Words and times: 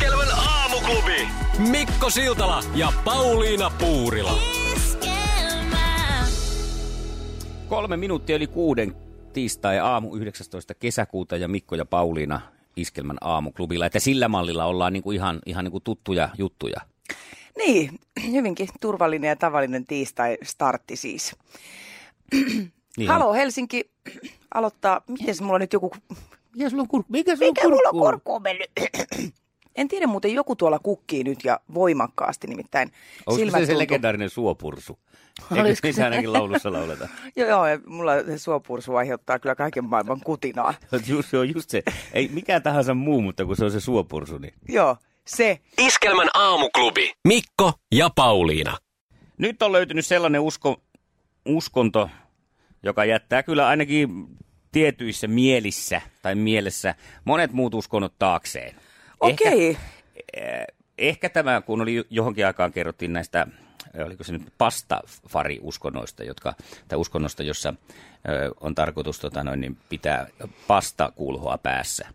Iskelmän 0.00 0.28
aamuklubi! 0.48 1.28
Mikko 1.70 2.10
Siltala 2.10 2.62
ja 2.74 2.92
Pauliina 3.04 3.70
Puurila. 3.70 4.38
Kolme 7.68 7.96
minuuttia 7.96 8.36
yli 8.36 8.46
kuuden 8.46 8.96
tiistai 9.32 9.78
aamu 9.78 10.16
19. 10.16 10.74
kesäkuuta 10.74 11.36
ja 11.36 11.48
Mikko 11.48 11.74
ja 11.74 11.84
Pauliina 11.84 12.40
Iskelmän 12.76 13.16
aamuklubilla. 13.20 13.86
Että 13.86 13.98
sillä 13.98 14.28
mallilla 14.28 14.64
ollaan 14.64 14.92
niinku 14.92 15.12
ihan, 15.12 15.38
ihan 15.46 15.64
niinku 15.64 15.80
tuttuja 15.80 16.28
juttuja. 16.38 16.80
Niin, 17.56 17.98
hyvinkin 18.30 18.68
turvallinen 18.80 19.28
ja 19.28 19.36
tavallinen 19.36 19.86
tiistai-startti 19.86 20.96
siis. 20.96 21.36
Niin 22.96 23.08
Halo 23.08 23.28
on. 23.28 23.36
Helsinki 23.36 23.90
aloittaa, 24.54 25.00
miten 25.08 25.34
mulla 25.40 25.54
on 25.54 25.60
nyt 25.60 25.72
joku, 25.72 25.92
Mikä 26.56 26.70
sulla 26.70 26.82
on 26.82 26.88
kurkku? 26.88 27.12
Mikä 27.12 27.36
sulla 27.36 27.50
mikä 27.50 27.68
mulla 27.68 27.88
on 27.88 28.00
korkuun 28.00 28.42
mennyt? 28.42 28.70
En 29.80 29.88
tiedä 29.88 30.06
muuten, 30.06 30.34
joku 30.34 30.56
tuolla 30.56 30.78
kukkii 30.78 31.24
nyt 31.24 31.44
ja 31.44 31.60
voimakkaasti 31.74 32.46
nimittäin. 32.46 32.92
Onko 33.26 33.44
se 33.44 33.50
se 33.50 33.56
tuntuu- 33.58 33.78
legendaarinen 33.78 34.30
suopursu? 34.30 34.98
Eikö 35.50 35.62
niissä 35.62 35.92
se? 35.92 36.04
ainakin 36.04 36.32
laulussa 36.32 36.72
lauleta? 36.72 37.08
Joo, 37.36 37.48
joo, 37.48 37.66
ja 37.66 37.78
mulla 37.86 38.12
se 38.26 38.38
suopursu 38.38 38.96
aiheuttaa 38.96 39.38
kyllä 39.38 39.54
kaiken 39.54 39.84
maailman 39.84 40.20
kutinaa. 40.24 40.74
Just, 41.06 41.30
se 41.30 41.38
on 41.38 41.48
just 41.54 41.70
se. 41.70 41.82
Ei 42.12 42.28
mikään 42.32 42.62
tahansa 42.62 42.94
muu, 42.94 43.22
mutta 43.22 43.44
kun 43.44 43.56
se 43.56 43.64
on 43.64 43.70
se 43.70 43.80
suopursu, 43.80 44.38
niin... 44.38 44.54
Joo, 44.68 44.96
se. 45.26 45.60
Iskelmän 45.78 46.28
aamuklubi. 46.34 47.12
Mikko 47.28 47.72
ja 47.94 48.10
Pauliina. 48.14 48.76
Nyt 49.38 49.62
on 49.62 49.72
löytynyt 49.72 50.06
sellainen 50.06 50.40
usko, 50.40 50.82
uskonto, 51.46 52.10
joka 52.82 53.04
jättää 53.04 53.42
kyllä 53.42 53.68
ainakin 53.68 54.26
tietyissä 54.72 55.28
mielissä 55.28 56.00
tai 56.22 56.34
mielessä 56.34 56.94
monet 57.24 57.52
muut 57.52 57.74
uskonnot 57.74 58.14
taakseen. 58.18 58.74
Okei. 59.20 59.68
Ehkä, 59.68 59.80
eh, 60.32 60.66
ehkä 60.98 61.28
tämä, 61.28 61.60
kun 61.60 61.80
oli 61.80 62.04
johonkin 62.10 62.46
aikaan 62.46 62.72
kerrottiin 62.72 63.12
näistä, 63.12 63.46
eh, 63.94 64.06
oliko 64.06 64.24
se 64.24 64.32
nyt 64.32 64.52
pastafari-uskonnoista, 64.58 66.24
jotka, 66.24 66.54
tai 66.88 66.98
uskonnosta, 66.98 67.42
jossa 67.42 67.74
ö, 68.28 68.54
on 68.60 68.74
tarkoitus 68.74 69.20
tota 69.20 69.44
noin, 69.44 69.60
niin 69.60 69.76
pitää 69.88 70.26
pasta 70.66 71.12
kulhoa 71.16 71.58
päässä. 71.58 72.08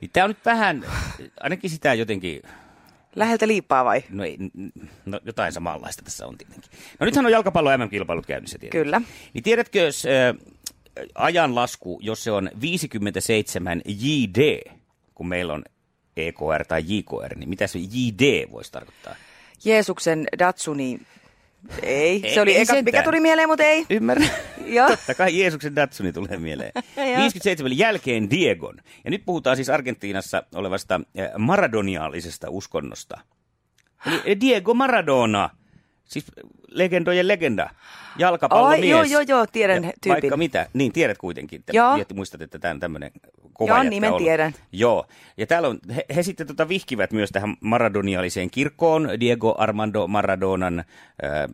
Niin 0.00 0.10
tämä 0.12 0.24
on 0.24 0.30
nyt 0.30 0.44
vähän, 0.44 0.84
ainakin 1.40 1.70
sitä 1.70 1.94
jotenkin 1.94 2.42
Läheltä 3.16 3.48
liippaa 3.48 3.84
vai? 3.84 4.04
No, 4.10 4.24
ei, 4.24 4.38
no 5.06 5.20
jotain 5.24 5.52
samanlaista 5.52 6.02
tässä 6.02 6.26
on 6.26 6.38
tietenkin. 6.38 6.70
No 7.00 7.06
nythän 7.06 7.26
on 7.26 7.32
jalkapallo 7.32 7.78
MM-kilpailut 7.78 8.26
käynnissä 8.26 8.58
tietenkin. 8.58 8.84
Kyllä. 8.84 9.02
Niin 9.34 9.44
tiedätkö, 9.44 9.78
jos 9.78 10.06
äh, 10.06 10.56
ajanlasku, 11.14 11.98
jos 12.02 12.24
se 12.24 12.30
on 12.30 12.50
57 12.60 13.82
JD, 13.86 14.60
kun 15.14 15.28
meillä 15.28 15.52
on 15.52 15.64
EKR 16.28 16.64
tai 16.68 16.82
JKR, 16.86 17.34
niin 17.36 17.48
mitä 17.48 17.66
se 17.66 17.78
JD 17.78 18.50
voisi 18.52 18.72
tarkoittaa? 18.72 19.14
Jeesuksen 19.64 20.26
Datsuni, 20.38 21.00
ei. 21.82 22.20
Ei- 22.24 22.34
Se 22.34 22.40
oli 22.40 22.50
ei 22.50 22.56
eka, 22.56 22.64
sentään. 22.66 22.84
mikä 22.84 23.02
tuli 23.02 23.20
mieleen, 23.20 23.48
mutta 23.48 23.64
ei. 23.64 23.86
Ymmärrän. 23.90 24.30
Joo. 24.64 24.88
Totta 24.88 25.14
kai 25.14 25.38
Jeesuksen 25.40 25.76
Datsuni 25.76 26.12
tulee 26.12 26.36
mieleen. 26.38 26.72
Joo. 26.96 27.04
57 27.06 27.78
jälkeen 27.78 28.30
Diegon. 28.30 28.76
Ja 29.04 29.10
nyt 29.10 29.22
puhutaan 29.26 29.56
siis 29.56 29.68
Argentiinassa 29.70 30.42
olevasta 30.54 31.00
eh, 31.14 31.28
maradoniaalisesta 31.38 32.50
uskonnosta. 32.50 33.20
Eli 34.06 34.20
eh, 34.24 34.40
Diego 34.40 34.74
Maradona, 34.74 35.50
siis 36.04 36.24
legendojen 36.68 37.28
legenda, 37.28 37.70
jalkapallomies. 38.18 38.80
Ai, 38.82 38.88
joo, 38.90 39.02
joo, 39.02 39.20
joo, 39.20 39.46
tiedän 39.46 39.84
Ja 39.84 39.92
tyypin. 40.00 40.10
Vaikka 40.22 40.36
mitä, 40.36 40.66
niin 40.72 40.92
tiedät 40.92 41.18
kuitenkin. 41.18 41.62
Te 41.62 41.72
Joo. 41.76 41.98
muistat, 42.14 42.42
että 42.42 42.58
tämä 42.58 42.74
on 42.74 42.80
tämmöinen 42.80 43.10
kova 43.60 43.82
Joo, 43.82 43.90
nimen 43.90 44.10
ollut. 44.10 44.22
tiedän. 44.22 44.54
Joo, 44.72 45.06
ja 45.36 45.46
täällä 45.46 45.68
on, 45.68 45.78
he, 45.96 46.04
he 46.16 46.22
sitten 46.22 46.46
tota 46.46 46.68
vihkivät 46.68 47.12
myös 47.12 47.30
tähän 47.30 47.56
maradoniaaliseen 47.60 48.50
kirkkoon 48.50 49.08
Diego 49.20 49.54
Armando 49.58 50.06
Maradonan 50.06 50.78
äh, 50.78 50.84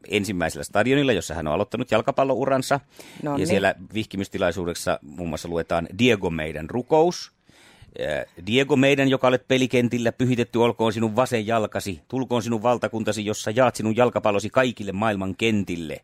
ensimmäisellä 0.08 0.64
stadionilla, 0.64 1.12
jossa 1.12 1.34
hän 1.34 1.46
on 1.46 1.52
aloittanut 1.52 1.90
jalkapallouransa. 1.90 2.80
No 3.22 3.30
ja 3.30 3.36
niin. 3.36 3.46
siellä 3.46 3.74
vihkimistilaisuudessa 3.94 4.98
muun 5.02 5.28
muassa 5.28 5.48
luetaan 5.48 5.88
Diego 5.98 6.30
meidän 6.30 6.70
rukous. 6.70 7.32
Äh, 8.00 8.24
Diego 8.46 8.76
meidän, 8.76 9.08
joka 9.08 9.26
olet 9.26 9.48
pelikentillä, 9.48 10.12
pyhitetty 10.12 10.58
olkoon 10.58 10.92
sinun 10.92 11.16
vasen 11.16 11.46
jalkasi, 11.46 12.00
tulkoon 12.08 12.42
sinun 12.42 12.62
valtakuntasi, 12.62 13.26
jossa 13.26 13.50
jaat 13.50 13.76
sinun 13.76 13.96
jalkapallosi 13.96 14.50
kaikille 14.50 14.92
maailman 14.92 15.34
kentille. 15.36 16.00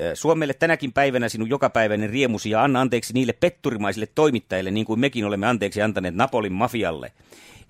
Äh, 0.00 0.10
Suomelle 0.14 0.54
tänäkin 0.54 0.92
päivänä 0.92 1.28
sinun 1.28 1.48
jokapäiväinen 1.48 2.10
riemusi 2.10 2.50
ja 2.50 2.62
anna 2.64 2.80
anteeksi 2.80 3.12
niille 3.12 3.32
petturimaisille 3.32 4.08
toimittajille, 4.14 4.70
niin 4.70 4.86
kuin 4.86 5.00
mekin 5.00 5.24
olemme 5.24 5.46
anteeksi 5.46 5.82
antaneet 5.82 6.14
Napolin 6.14 6.52
mafialle. 6.52 7.12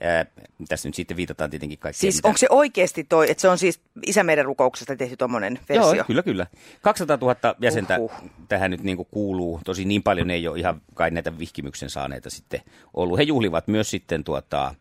Ää, 0.01 0.27
tässä 0.69 0.89
nyt 0.89 0.95
sitten 0.95 1.17
viitataan 1.17 1.51
tietenkin 1.51 1.79
kaikkeen. 1.79 2.01
Siis 2.01 2.15
mitä- 2.17 2.29
onko 2.29 2.39
se 2.39 2.47
oikeasti 2.51 3.05
toi, 3.05 3.31
että 3.31 3.41
se 3.41 3.49
on 3.49 3.59
siis 3.59 3.81
Isä 4.07 4.23
meidän 4.23 4.45
rukouksesta 4.45 4.97
tehty 4.97 5.17
tommonen 5.17 5.59
versio? 5.69 5.93
Joo, 5.95 6.05
kyllä, 6.05 6.23
kyllä. 6.23 6.47
200 6.83 7.19
000 7.21 7.37
jäsentä 7.61 7.99
Uhuh. 7.99 8.13
tähän 8.49 8.71
nyt 8.71 8.83
niin 8.83 9.07
kuuluu. 9.11 9.61
Tosi 9.65 9.85
niin 9.85 10.03
paljon 10.03 10.31
ei 10.31 10.49
ole 10.49 10.59
ihan 10.59 10.83
kai 10.95 11.11
näitä 11.11 11.39
vihkimyksen 11.39 11.91
saaneita 11.91 12.31
sitten 12.31 12.61
ollut. 12.95 13.19
He 13.19 13.23
juhlivat 13.23 13.69
myös 13.69 13.91
sitten 13.91 14.25
tuota, 14.25 14.75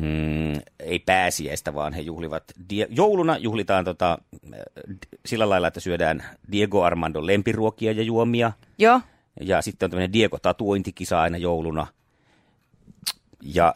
mm, 0.00 0.52
ei 0.80 0.98
pääsiäistä, 0.98 1.74
vaan 1.74 1.92
he 1.92 2.00
juhlivat, 2.00 2.44
die, 2.70 2.86
jouluna 2.90 3.36
juhlitaan 3.38 3.84
tota, 3.84 4.18
äh, 4.54 4.60
sillä 5.26 5.48
lailla, 5.48 5.68
että 5.68 5.80
syödään 5.80 6.24
Diego 6.52 6.82
Armando 6.84 7.26
lempiruokia 7.26 7.92
ja 7.92 8.02
juomia. 8.02 8.52
Joo. 8.78 9.00
Ja 9.40 9.62
sitten 9.62 9.86
on 9.86 9.90
tämmöinen 9.90 10.12
Diego-tatuointikisa 10.12 11.20
aina 11.20 11.36
jouluna. 11.38 11.86
Ja 13.42 13.74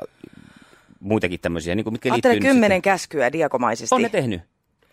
muitakin 1.00 1.40
tämmöisiä, 1.40 1.74
niin 1.74 1.84
kuin 1.84 1.94
mitkä 1.94 2.12
Ajattele 2.12 2.32
liittyy 2.34 2.48
nyt 2.48 2.54
kymmenen 2.54 2.82
käskyä 2.82 3.32
diakomaisesti. 3.32 3.86
sitten- 3.86 3.96
On 3.96 4.02
ne 4.02 4.08
tehnyt. 4.08 4.40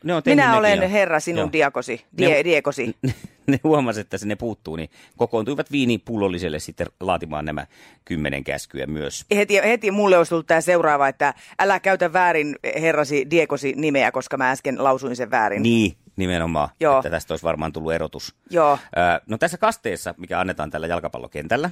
Ne 0.03 0.13
on 0.15 0.23
tehnyt 0.23 0.45
Minä 0.45 0.57
olen 0.57 0.81
jo. 0.81 0.89
herra 0.89 1.19
sinun 1.19 1.39
Joo. 1.39 1.51
diakosi, 1.51 2.05
Ne- 2.19 2.27
die, 2.27 2.43
diekosi. 2.43 2.95
ne 3.47 3.59
huomasi, 3.63 3.99
että 3.99 4.17
se 4.17 4.27
ne 4.27 4.35
puuttuu, 4.35 4.75
niin 4.75 4.89
kokoontuivat 5.17 5.71
viinipullolliselle 5.71 6.59
sitten 6.59 6.87
laatimaan 6.99 7.45
nämä 7.45 7.67
kymmenen 8.05 8.43
käskyä 8.43 8.87
myös. 8.87 9.25
Heti, 9.35 9.55
heti 9.55 9.91
mulle 9.91 10.17
olisi 10.17 10.29
tullut 10.29 10.47
tämä 10.47 10.61
seuraava, 10.61 11.07
että 11.07 11.33
älä 11.59 11.79
käytä 11.79 12.13
väärin 12.13 12.55
herrasi 12.81 13.27
diekosi 13.29 13.73
nimeä, 13.75 14.11
koska 14.11 14.37
mä 14.37 14.51
äsken 14.51 14.83
lausuin 14.83 15.15
sen 15.15 15.31
väärin. 15.31 15.63
Niin, 15.63 15.97
nimenomaan, 16.15 16.69
Joo. 16.79 16.97
että 16.97 17.09
tästä 17.09 17.33
olisi 17.33 17.43
varmaan 17.43 17.73
tullut 17.73 17.93
erotus. 17.93 18.35
Joo. 18.49 18.79
Ö, 18.97 19.21
no 19.27 19.37
tässä 19.37 19.57
kasteessa, 19.57 20.13
mikä 20.17 20.39
annetaan 20.39 20.69
tällä 20.69 20.87
jalkapallokentällä, 20.87 21.69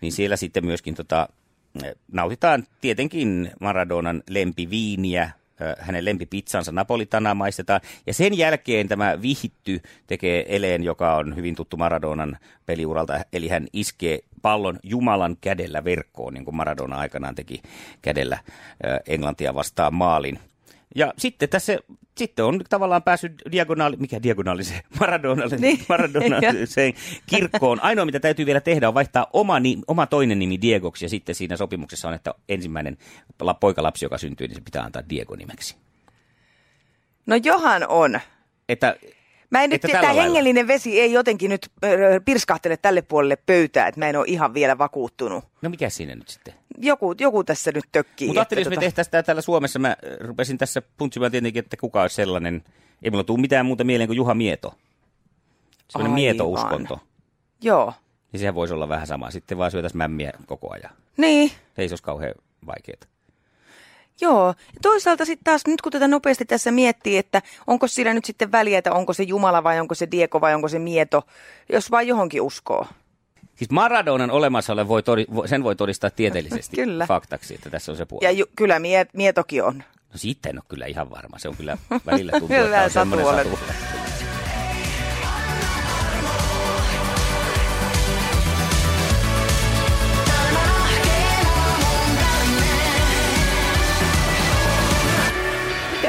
niin 0.00 0.12
siellä 0.12 0.36
sitten 0.36 0.64
myöskin 0.64 0.94
tota, 0.94 1.28
nautitaan 2.12 2.66
tietenkin 2.80 3.50
Maradonan 3.60 4.22
lempiviiniä, 4.30 5.30
hänen 5.78 6.04
lempipizzansa 6.04 6.72
napolitanaa 6.72 7.34
maistetaan. 7.34 7.80
Ja 8.06 8.14
sen 8.14 8.38
jälkeen 8.38 8.88
tämä 8.88 9.22
vihitty 9.22 9.80
tekee 10.06 10.56
eleen, 10.56 10.84
joka 10.84 11.16
on 11.16 11.36
hyvin 11.36 11.54
tuttu 11.54 11.76
Maradonan 11.76 12.38
peliuralta, 12.66 13.20
eli 13.32 13.48
hän 13.48 13.66
iskee 13.72 14.18
pallon 14.42 14.78
Jumalan 14.82 15.36
kädellä 15.40 15.84
verkkoon, 15.84 16.34
niin 16.34 16.44
kuin 16.44 16.56
Maradona 16.56 16.96
aikanaan 16.96 17.34
teki 17.34 17.62
kädellä 18.02 18.38
Englantia 19.06 19.54
vastaan 19.54 19.94
maalin. 19.94 20.38
Ja 20.94 21.14
sitten 21.18 21.48
tässä 21.48 21.78
sitten 22.18 22.44
on 22.44 22.60
tavallaan 22.68 23.02
päässyt 23.02 23.42
diagonaali, 23.52 23.96
mikä 23.96 24.22
diagonaali 24.22 24.64
se, 24.64 24.74
Maradonalle, 25.00 25.56
Niin. 25.56 25.78
Kirkkoon. 27.30 27.80
Ainoa, 27.82 28.04
mitä 28.04 28.20
täytyy 28.20 28.46
vielä 28.46 28.60
tehdä, 28.60 28.88
on 28.88 28.94
vaihtaa 28.94 29.26
oma, 29.32 29.60
ni, 29.60 29.78
oma 29.88 30.06
toinen 30.06 30.38
nimi 30.38 30.60
Diegoksi, 30.62 31.04
ja 31.04 31.08
sitten 31.08 31.34
siinä 31.34 31.56
sopimuksessa 31.56 32.08
on, 32.08 32.14
että 32.14 32.34
ensimmäinen 32.48 32.98
la- 33.40 33.54
poikalapsi, 33.54 34.04
joka 34.04 34.18
syntyy, 34.18 34.48
niin 34.48 34.54
se 34.56 34.60
pitää 34.60 34.84
antaa 34.84 35.02
Diego-nimeksi. 35.10 35.76
No 37.26 37.36
johan 37.44 37.86
on. 37.88 38.20
Että, 38.68 38.96
Mä 39.50 39.62
en 39.62 39.70
nyt, 39.70 39.80
tämä 39.80 40.02
lailla. 40.02 40.22
hengellinen 40.22 40.66
vesi 40.66 41.00
ei 41.00 41.12
jotenkin 41.12 41.50
nyt 41.50 41.70
pirskahtele 42.24 42.76
tälle 42.76 43.02
puolelle 43.02 43.36
pöytää, 43.36 43.86
että 43.88 44.00
mä 44.00 44.08
en 44.08 44.16
ole 44.16 44.24
ihan 44.28 44.54
vielä 44.54 44.78
vakuuttunut. 44.78 45.44
no 45.62 45.70
mikä 45.70 45.90
siinä 45.90 46.14
nyt 46.14 46.28
sitten? 46.28 46.54
Joku, 46.78 47.14
joku 47.20 47.44
tässä 47.44 47.70
nyt 47.74 47.84
tökkii. 47.92 48.28
Mutta 48.28 48.40
ajattelin, 48.40 48.60
jos 48.62 48.68
me 48.70 48.76
tota- 48.76 48.80
tehtäisiin 48.80 49.10
tämä 49.10 49.22
täällä 49.22 49.42
Suomessa, 49.42 49.78
mä 49.78 49.88
äh, 49.88 49.96
rupesin 50.20 50.58
tässä 50.58 50.82
puntsimaan 50.96 51.30
tietenkin, 51.32 51.64
että 51.64 51.76
kuka 51.76 52.02
olisi 52.02 52.16
sellainen, 52.16 52.62
ei 53.02 53.10
mulla 53.10 53.24
tule 53.24 53.40
mitään 53.40 53.66
muuta 53.66 53.84
mieleen 53.84 54.08
kuin 54.08 54.16
Juha 54.16 54.34
Mieto. 54.34 54.74
Sellainen 55.88 56.12
Aivan. 56.12 56.14
Mieto-uskonto. 56.14 57.00
Joo. 57.62 57.92
Niin 58.32 58.40
sehän 58.40 58.54
voisi 58.54 58.74
olla 58.74 58.88
vähän 58.88 59.06
sama. 59.06 59.30
Sitten 59.30 59.58
vaan 59.58 59.70
syötäisiin 59.70 59.98
mämmiä 59.98 60.32
koko 60.46 60.72
ajan. 60.72 60.90
Niin. 61.16 61.50
Ei 61.78 61.88
se 61.88 61.92
olisi 61.92 62.02
kauhean 62.04 62.34
vaikeaa. 62.66 63.13
Joo. 64.20 64.46
Ja 64.46 64.54
toisaalta 64.82 65.24
sitten 65.24 65.44
taas 65.44 65.62
nyt 65.66 65.82
kun 65.82 65.92
tätä 65.92 66.08
nopeasti 66.08 66.44
tässä 66.44 66.70
miettii, 66.70 67.18
että 67.18 67.42
onko 67.66 67.86
sillä 67.88 68.14
nyt 68.14 68.24
sitten 68.24 68.52
väliä, 68.52 68.78
että 68.78 68.92
onko 68.92 69.12
se 69.12 69.22
Jumala 69.22 69.64
vai 69.64 69.80
onko 69.80 69.94
se 69.94 70.08
Diego 70.10 70.40
vai 70.40 70.54
onko 70.54 70.68
se 70.68 70.78
Mieto, 70.78 71.22
jos 71.72 71.90
vaan 71.90 72.06
johonkin 72.06 72.42
uskoo. 72.42 72.86
Siis 73.54 73.70
Maradonan 73.70 74.30
olemassaolo 74.30 74.88
voi 74.88 75.02
todi, 75.02 75.26
sen 75.46 75.64
voi 75.64 75.76
todistaa 75.76 76.10
tieteellisesti 76.10 76.76
Kyllä. 76.82 77.06
faktaksi, 77.06 77.54
että 77.54 77.70
tässä 77.70 77.92
on 77.92 77.96
se 77.96 78.06
puoli. 78.06 78.24
Ja 78.24 78.30
ju, 78.30 78.44
kyllä 78.56 78.78
mie, 78.78 79.06
Mietokin 79.12 79.64
on. 79.64 79.76
No 80.12 80.18
siitä 80.18 80.48
en 80.48 80.56
ole 80.58 80.64
kyllä 80.68 80.86
ihan 80.86 81.10
varma. 81.10 81.38
Se 81.38 81.48
on 81.48 81.56
kyllä 81.56 81.78
välillä 82.06 82.32
tuntuu, 82.32 82.56
että 82.56 82.82
on 82.82 82.90
semmoinen 82.90 83.26
satu 83.26 83.58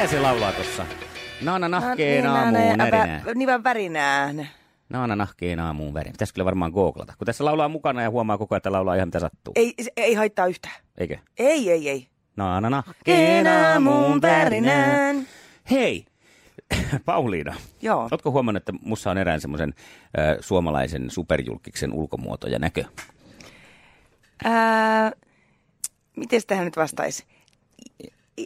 Mitä 0.06 0.16
se 0.16 0.22
laulaa 0.22 0.52
tuossa? 0.52 0.86
Naana 1.42 1.68
nahkeen 1.68 2.26
aamuun 2.26 2.78
närinää. 2.78 3.22
Niin 3.34 3.46
vaan 3.48 3.64
värinään. 3.64 4.48
Naana 4.88 5.16
nahkeen 5.16 5.60
aamuun 5.60 5.94
värinää. 5.94 6.12
Pitäisi 6.12 6.34
kyllä 6.34 6.44
varmaan 6.44 6.70
googlata. 6.72 7.14
Kun 7.18 7.26
tässä 7.26 7.44
laulaa 7.44 7.68
mukana 7.68 8.02
ja 8.02 8.10
huomaa 8.10 8.38
koko 8.38 8.54
ajan, 8.54 8.56
että 8.58 8.72
laulaa 8.72 8.94
ihan 8.94 9.08
mitä 9.08 9.20
sattuu. 9.20 9.52
Ei, 9.56 9.74
se- 9.82 9.92
ei 9.96 10.14
haittaa 10.14 10.46
yhtään. 10.46 10.74
Eikö? 10.98 11.16
Ei, 11.38 11.70
ei, 11.70 11.88
ei. 11.88 12.08
Naana 12.36 12.70
nahkeen 12.70 13.46
aamuun 13.46 14.22
värinään. 14.22 15.26
Hei, 15.70 16.04
Pauliina. 17.04 17.54
Joo. 17.82 18.08
Oletko 18.10 18.30
huomannut, 18.30 18.60
että 18.60 18.72
mussa 18.82 19.10
on 19.10 19.18
erään 19.18 19.40
semmoisen 19.40 19.74
äh, 20.18 20.36
suomalaisen 20.40 21.10
superjulkiksen 21.10 21.92
ulkomuoto 21.92 22.46
ja 22.48 22.58
näkö? 22.58 22.84
Ää, 24.44 25.12
miten 26.16 26.40
tähän 26.46 26.64
nyt 26.64 26.76
vastaisi? 26.76 27.24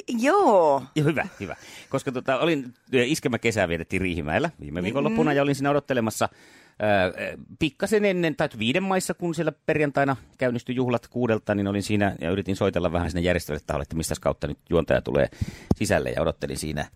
Joo. 0.08 0.82
Hyvä, 1.04 1.26
hyvä. 1.40 1.56
Koska 1.88 2.12
tota, 2.12 2.38
olin, 2.38 2.74
iskemä 2.92 3.38
kesää 3.38 3.68
vietettiin 3.68 4.02
Riihimäellä 4.02 4.50
viime 4.60 4.82
viikonloppuna 4.82 5.32
ja 5.32 5.42
olin 5.42 5.54
siinä 5.54 5.70
odottelemassa 5.70 6.24
äh, 6.24 7.38
pikkasen 7.58 8.04
ennen, 8.04 8.36
tai 8.36 8.48
viiden 8.58 8.82
maissa, 8.82 9.14
kun 9.14 9.34
siellä 9.34 9.52
perjantaina 9.66 10.16
käynnistyi 10.38 10.74
juhlat 10.74 11.08
kuudelta, 11.08 11.54
niin 11.54 11.68
olin 11.68 11.82
siinä 11.82 12.16
ja 12.20 12.30
yritin 12.30 12.56
soitella 12.56 12.92
vähän 12.92 13.10
sinne 13.10 13.22
järjestölle 13.22 13.60
taholle, 13.66 13.82
että 13.82 13.96
mistä 13.96 14.14
kautta 14.20 14.46
nyt 14.46 14.58
juontaja 14.70 15.02
tulee 15.02 15.28
sisälle 15.76 16.10
ja 16.10 16.22
odottelin 16.22 16.58
siinä 16.58 16.86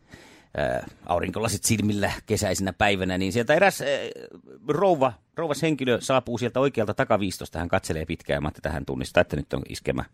aurinkolasit 1.06 1.65
silmillä 1.65 2.12
kesäisenä 2.27 2.73
päivänä, 2.73 3.19
niin 3.19 3.33
sieltä 3.33 3.55
eräs 3.55 3.81
äh, 3.81 3.89
rouva, 4.69 5.12
rouvas 5.37 5.62
henkilö 5.62 6.01
saapuu 6.01 6.39
sieltä 6.39 6.61
oikealta 6.61 6.95
takaviistosta. 6.95 7.59
Hän 7.59 7.69
katselee 7.69 8.06
pitkään, 8.06 8.43
mä 8.43 8.49
että 8.49 8.71
hän 8.71 8.87
tunnistaa, 8.87 9.21
että 9.21 9.37
nyt 9.37 9.53
on 9.53 9.62
iskemä 9.69 10.05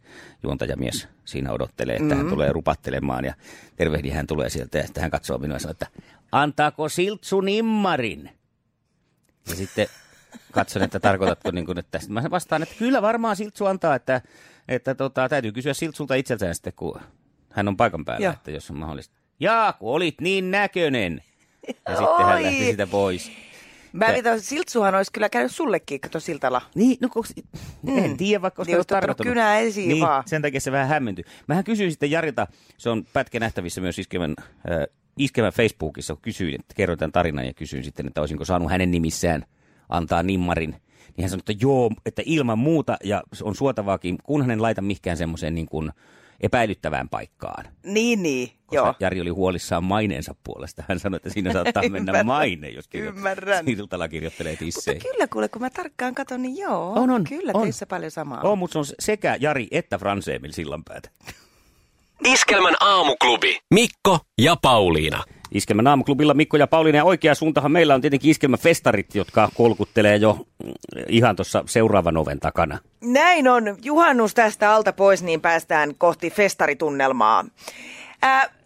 juontajamies 0.43 1.09
siinä 1.25 1.53
odottelee, 1.53 1.97
että 1.97 2.15
hän 2.15 2.29
tulee 2.29 2.53
rupattelemaan 2.53 3.25
ja 3.25 3.35
tervehdin 3.77 4.13
hän 4.13 4.27
tulee 4.27 4.51
sieltä 4.51 4.79
ja 4.79 4.85
sitten 4.85 5.01
hän 5.01 5.11
katsoo 5.11 5.39
minua 5.39 5.57
ja 5.57 5.61
sanoo, 5.61 5.71
että 5.71 5.87
antaako 6.33 6.89
Siltsu 6.89 7.41
nimmarin? 7.41 8.31
Ja 9.49 9.57
sitten 9.57 9.87
katson, 10.53 10.83
että 10.83 11.01
tarkoitatko 11.01 11.51
niin 11.51 11.67
kuin, 11.67 11.79
että 11.79 12.01
mä 12.09 12.23
vastaan, 12.31 12.63
että 12.63 12.75
kyllä 12.79 13.03
varmaan 13.03 13.37
Siltsu 13.37 13.67
antaa, 13.67 13.95
että, 13.95 14.21
että 14.69 14.95
tota, 14.95 15.29
täytyy 15.29 15.53
kysyä 15.53 15.75
Siltsulta 15.75 16.15
itseltään 16.15 16.55
sitten, 16.55 16.73
kun 16.77 17.01
hän 17.51 17.69
on 17.69 17.77
paikan 17.77 18.05
päällä, 18.05 18.25
Joo. 18.25 18.33
että 18.33 18.51
jos 18.51 18.71
on 18.71 18.77
mahdollista. 18.77 19.20
Jaa, 19.41 19.73
kun 19.73 19.93
olit 19.95 20.15
niin 20.21 20.51
näköinen. 20.51 21.23
Ja 21.69 21.97
sitten 21.97 22.27
hän 22.27 22.43
lähti 22.43 22.65
sitä 22.71 22.87
pois. 22.87 23.33
Mä 23.93 24.07
Tä- 24.07 24.13
mietin, 24.13 24.41
Siltsuhan 24.41 24.95
olisi 24.95 25.13
kyllä 25.13 25.29
käynyt 25.29 25.53
sullekin, 25.53 26.01
kato 26.01 26.21
Siltala. 26.21 26.63
Niin, 26.75 26.97
no 27.01 27.09
kun, 27.09 27.25
en 27.89 28.17
tiedä, 28.17 28.43
vaikka 28.43 28.63
Niin, 28.63 28.69
olisi 28.77 28.81
ottanut 28.81 29.01
tarkoittanut. 29.01 29.31
kynää 29.31 29.59
esiin 29.59 29.89
niin, 29.89 30.01
vaan. 30.07 30.23
sen 30.27 30.43
takia 30.43 30.61
se 30.61 30.73
vähän 30.73 30.89
hämmentyi. 30.89 31.25
Mähän 31.47 31.65
kysyin 31.65 31.91
sitten 31.91 32.11
Jarilta, 32.11 32.47
se 32.79 32.91
on 32.91 33.05
pätkä 33.13 33.41
nähtävissä 33.41 33.81
myös 33.81 33.99
Iskemän, 33.99 34.35
äh, 34.41 34.87
Iskemän 35.19 35.53
Facebookissa, 35.53 36.15
kun 36.15 36.23
kysyin, 36.23 36.55
että 36.61 36.75
kerroin 36.75 36.99
tämän 36.99 37.13
tarinan 37.13 37.47
ja 37.47 37.55
kysyin 37.55 37.85
sitten, 37.85 38.07
että 38.07 38.21
olisinko 38.21 38.45
saanut 38.45 38.71
hänen 38.71 38.91
nimissään 38.91 39.45
antaa 39.89 40.23
nimmarin. 40.23 40.71
Niin 40.71 41.23
hän 41.23 41.31
sanoi, 41.31 41.43
että 41.49 41.65
joo, 41.65 41.91
että 42.07 42.23
ilman 42.25 42.59
muuta 42.59 42.97
ja 43.05 43.23
on 43.43 43.55
suotavaakin, 43.55 44.19
kunhan 44.23 44.51
en 44.51 44.63
laita 44.63 44.83
mihinkään 44.83 45.17
semmoiseen 45.17 45.55
niin 45.55 45.67
kuin 45.67 45.91
epäilyttävään 46.41 47.09
paikkaan. 47.09 47.65
Niin, 47.85 48.23
niin. 48.23 48.49
Koska 48.67 48.77
Joo. 48.87 48.95
Jari 49.01 49.21
oli 49.21 49.31
huolissaan 49.31 49.85
maineensa 49.85 50.35
puolesta. 50.45 50.85
Hän 50.89 50.99
sanoi, 50.99 51.17
että 51.17 51.31
siinä 51.31 51.53
saattaa 51.53 51.83
mennä 51.89 51.99
Ymmärrän. 51.99 52.27
maine, 52.27 52.69
jos. 52.69 52.89
Siltala 53.65 54.09
kirjoittelee 54.09 54.53
Mutta 54.53 54.65
tisseihin. 54.65 55.03
kyllä 55.03 55.27
kuule, 55.27 55.49
kun 55.49 55.63
mä 55.63 55.71
tarkkaan 55.71 56.15
katson, 56.15 56.43
niin 56.43 56.57
joo. 56.57 56.93
On, 56.93 57.11
on, 57.11 57.25
Kyllä 57.25 57.53
on. 57.55 57.63
teissä 57.63 57.87
paljon 57.87 58.11
samaa. 58.11 58.41
On, 58.41 58.59
mutta 58.59 58.73
se 58.73 58.79
on 58.79 58.85
sekä 58.99 59.37
Jari 59.41 59.69
että 59.71 59.99
Frans 59.99 60.29
Emil 60.29 60.53
Sillanpäätä. 60.53 61.11
Iskelmän 62.25 62.75
aamuklubi. 62.81 63.59
Mikko 63.75 64.19
ja 64.39 64.57
Pauliina. 64.63 65.25
Iskelmän 65.53 65.87
aamuklubilla 65.87 66.35
Mikko 66.35 66.57
ja 66.57 66.67
Pauliina 66.67 66.99
ja 66.99 67.05
oikea 67.05 67.35
suuntahan 67.35 67.73
meillä 67.73 67.95
on 67.95 68.01
tietenkin 68.01 68.31
Iskelmän 68.31 68.59
festarit, 68.59 69.15
jotka 69.15 69.49
kolkuttelee 69.55 70.17
jo 70.17 70.47
mm, 70.65 70.73
ihan 71.09 71.37
tuossa 71.37 71.65
seuraavan 71.67 72.17
oven 72.17 72.41
takana. 72.41 72.79
Näin 73.01 73.49
on. 73.49 73.77
Juhannus 73.83 74.35
tästä 74.35 74.75
alta 74.75 74.93
pois, 74.93 75.23
niin 75.23 75.41
päästään 75.41 75.95
kohti 75.99 76.31
festaritunnelmaa. 76.31 77.45
Ää, 78.23 78.60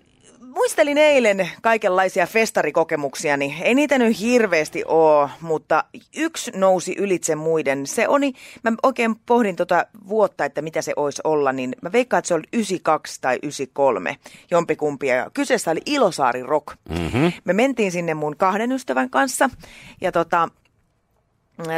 muistelin 0.54 0.98
eilen 0.98 1.50
kaikenlaisia 1.62 2.26
festarikokemuksia, 2.26 3.36
niin 3.36 3.54
ei 3.62 3.74
niitä 3.74 3.98
nyt 3.98 4.20
hirveästi 4.20 4.84
ole, 4.84 5.30
mutta 5.40 5.84
yksi 6.16 6.50
nousi 6.54 6.94
ylitse 6.98 7.34
muiden. 7.34 7.86
Se 7.86 8.08
oli, 8.08 8.32
mä 8.62 8.72
oikein 8.82 9.16
pohdin 9.26 9.56
tota 9.56 9.86
vuotta, 10.08 10.44
että 10.44 10.62
mitä 10.62 10.82
se 10.82 10.92
olisi 10.96 11.22
olla, 11.24 11.52
niin 11.52 11.76
mä 11.82 11.92
veikkaan, 11.92 12.18
että 12.18 12.28
se 12.28 12.34
oli 12.34 12.44
92 12.52 13.20
tai 13.20 13.38
93, 13.42 14.16
jompikumpi. 14.50 15.06
Ja 15.06 15.30
kyseessä 15.34 15.70
oli 15.70 15.80
Ilosaari 15.86 16.42
Rock. 16.42 16.66
Mm-hmm. 16.88 17.32
Me 17.44 17.52
mentiin 17.52 17.92
sinne 17.92 18.14
mun 18.14 18.36
kahden 18.36 18.72
ystävän 18.72 19.10
kanssa 19.10 19.50
ja 20.00 20.12
tota, 20.12 20.48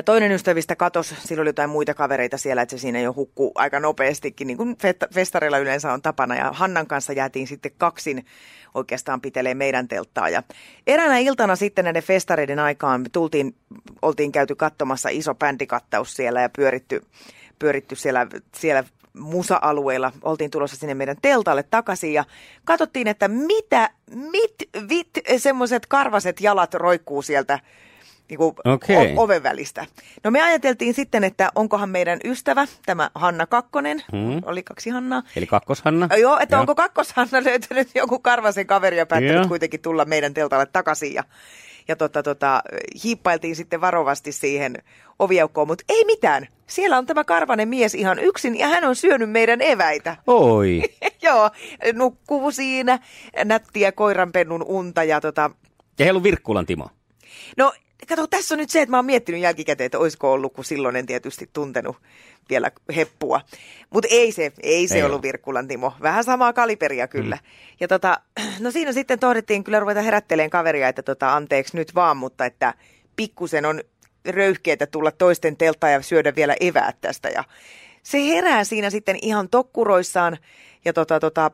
Toinen 0.05 0.33
ystävistä 0.33 0.77
katosi, 0.77 1.15
sillä 1.25 1.41
oli 1.41 1.49
jotain 1.49 1.71
muita 1.71 1.95
kavereita 1.95 2.39
siellä, 2.39 2.63
että 2.63 2.77
se 2.77 2.81
siinä 2.81 3.01
jo 3.01 3.15
hukkuu 3.17 3.53
aika 3.55 3.81
nopeastikin, 3.81 4.47
niin 4.47 4.57
kuin 4.57 4.77
festa- 4.77 5.15
festareilla 5.15 5.59
yleensä 5.59 5.93
on 5.93 6.03
tapana. 6.03 6.35
Ja 6.35 6.53
Hannan 6.53 6.87
kanssa 6.87 7.13
jäätiin 7.13 7.47
sitten 7.47 7.73
kaksin 7.79 8.27
oikeastaan 8.75 9.21
pitelee 9.21 9.55
meidän 9.55 9.89
telttaa. 9.89 10.29
Ja 10.29 10.43
eräänä 10.87 11.19
iltana 11.19 11.57
sitten 11.57 11.85
näiden 11.85 12.03
festareiden 12.03 12.59
aikaan 12.59 13.07
tultiin, 13.13 13.55
oltiin 14.03 14.33
käyty 14.33 14.55
katsomassa 14.55 15.09
iso 15.09 15.35
bändikattaus 15.35 16.15
siellä 16.15 16.43
ja 16.43 16.49
pyöritty, 16.49 17.03
pyöritty 17.59 17.97
siellä, 17.97 18.27
siellä 18.55 18.85
musa-alueella. 19.13 20.13
Oltiin 20.23 20.51
tulossa 20.51 20.77
sinne 20.77 20.95
meidän 20.95 21.17
teltalle 21.23 21.63
takaisin 21.63 22.13
ja 22.13 22.25
katsottiin, 22.65 23.09
että 23.09 23.29
mitä, 23.29 23.91
mit, 24.15 24.55
vit, 24.89 25.11
semmoiset 25.39 25.87
karvaset 25.87 26.41
jalat 26.41 26.75
roikkuu 26.75 27.23
sieltä 27.23 27.59
niin 28.29 28.39
kuin 28.39 28.55
Okei. 28.65 28.97
o- 29.17 29.23
oven 29.23 29.43
välistä. 29.43 29.87
No 30.25 30.31
me 30.31 30.43
ajateltiin 30.43 30.95
sitten, 30.95 31.25
että 31.25 31.51
onkohan 31.55 31.89
meidän 31.89 32.19
ystävä, 32.25 32.67
tämä 32.87 33.11
Hanna 33.15 33.47
Kakkonen, 33.47 34.03
Hmm. 34.13 34.41
oli 34.45 34.63
kaksi 34.63 34.91
Hannaa, 34.91 35.23
Eli 35.37 35.47
kakkoshanna. 35.47 36.09
Joo, 36.17 36.39
että 36.39 36.55
Joo. 36.57 36.61
onko 36.61 36.75
kakkoshanna 36.75 37.45
löytänyt 37.45 37.89
joku 37.95 38.19
karvasen 38.19 38.67
kaveri 38.67 38.99
ja 38.99 39.07
päättänyt 39.07 39.37
Joo. 39.37 39.49
kuitenkin 39.49 39.81
tulla 39.83 40.05
meidän 40.05 40.35
teltalle 40.35 40.67
takaisin. 40.67 41.15
Ja, 41.15 41.25
ja 41.89 41.97
tota, 41.97 42.23
tota, 42.23 42.63
hiippailtiin 43.05 43.57
sitten 43.57 43.81
varovasti 43.81 44.33
siihen 44.33 44.75
oviaukkoon, 45.19 45.67
mutta 45.69 45.85
ei 45.89 46.05
mitään. 46.05 46.47
Siellä 46.67 46.99
on 46.99 47.07
tämä 47.07 47.25
karvanen 47.25 47.69
mies 47.69 47.95
ihan 47.95 48.19
yksin 48.19 48.59
ja 48.59 48.67
hän 48.69 48.85
on 48.85 48.97
syönyt 48.97 49.31
meidän 49.31 49.63
eväitä. 49.63 50.17
Oi. 50.27 50.83
Joo, 51.23 51.51
nukkuu 51.95 52.51
siinä, 52.53 52.99
nättiä 53.45 53.93
koiranpennun 53.93 54.63
unta 54.63 55.05
ja 55.05 55.21
tota, 55.21 55.51
Ja 55.99 56.05
heillä 56.05 56.19
on 56.19 56.23
Virkkulan 56.23 56.67
Timo. 56.67 56.89
No, 57.57 57.73
kato, 58.09 58.27
tässä 58.27 58.55
on 58.55 58.59
nyt 58.59 58.71
se, 58.71 58.83
että 58.83 58.91
mä 58.91 58.99
oon 58.99 59.05
miettinyt 59.05 59.41
jälkikäteen, 59.41 59.87
että 59.87 59.99
olisiko 59.99 60.33
ollut, 60.33 60.53
kun 60.53 60.65
silloin 60.65 60.97
en 60.97 61.07
tietysti 61.07 61.51
tuntenut 61.53 61.97
vielä 62.51 62.71
heppua. 62.97 63.41
Mutta 63.91 64.09
ei 64.11 64.33
se, 64.33 64.53
ei 64.63 64.89
se 64.89 64.95
Ei 64.95 65.03
ollut 65.03 65.13
ollut. 65.13 65.23
Virkkulan 65.23 65.69
Timo. 65.69 65.93
Vähän 66.03 66.25
samaa 66.25 66.53
kaliberia 66.53 67.09
kyllä. 67.09 67.37
Mm. 67.37 67.49
Ja 67.81 67.89
tota, 67.89 68.21
no 68.61 68.71
siinä 68.71 68.93
sitten 68.93 69.19
tohdittiin 69.19 69.65
kyllä 69.65 69.81
ruveta 69.81 70.03
herätteleen 70.03 70.51
kaveria, 70.51 70.89
että 70.89 71.03
tota, 71.03 71.35
anteeksi 71.35 71.77
nyt 71.77 71.95
vaan, 71.95 72.17
mutta 72.17 72.45
että 72.47 72.75
pikkusen 73.17 73.67
on 73.67 73.81
röyhkeetä 74.29 74.87
tulla 74.87 75.11
toisten 75.11 75.57
telttaan 75.57 75.93
ja 75.93 76.03
syödä 76.03 76.33
vielä 76.37 76.57
eväät 76.61 76.97
tästä. 77.01 77.29
Ja 77.29 77.45
se 78.03 78.27
herää 78.27 78.65
siinä 78.65 78.91
sitten 78.91 79.19
ihan 79.23 79.49
tokkuroissaan 79.49 80.39
ja 80.85 80.93
tota, 80.93 81.21
tota, 81.21 81.51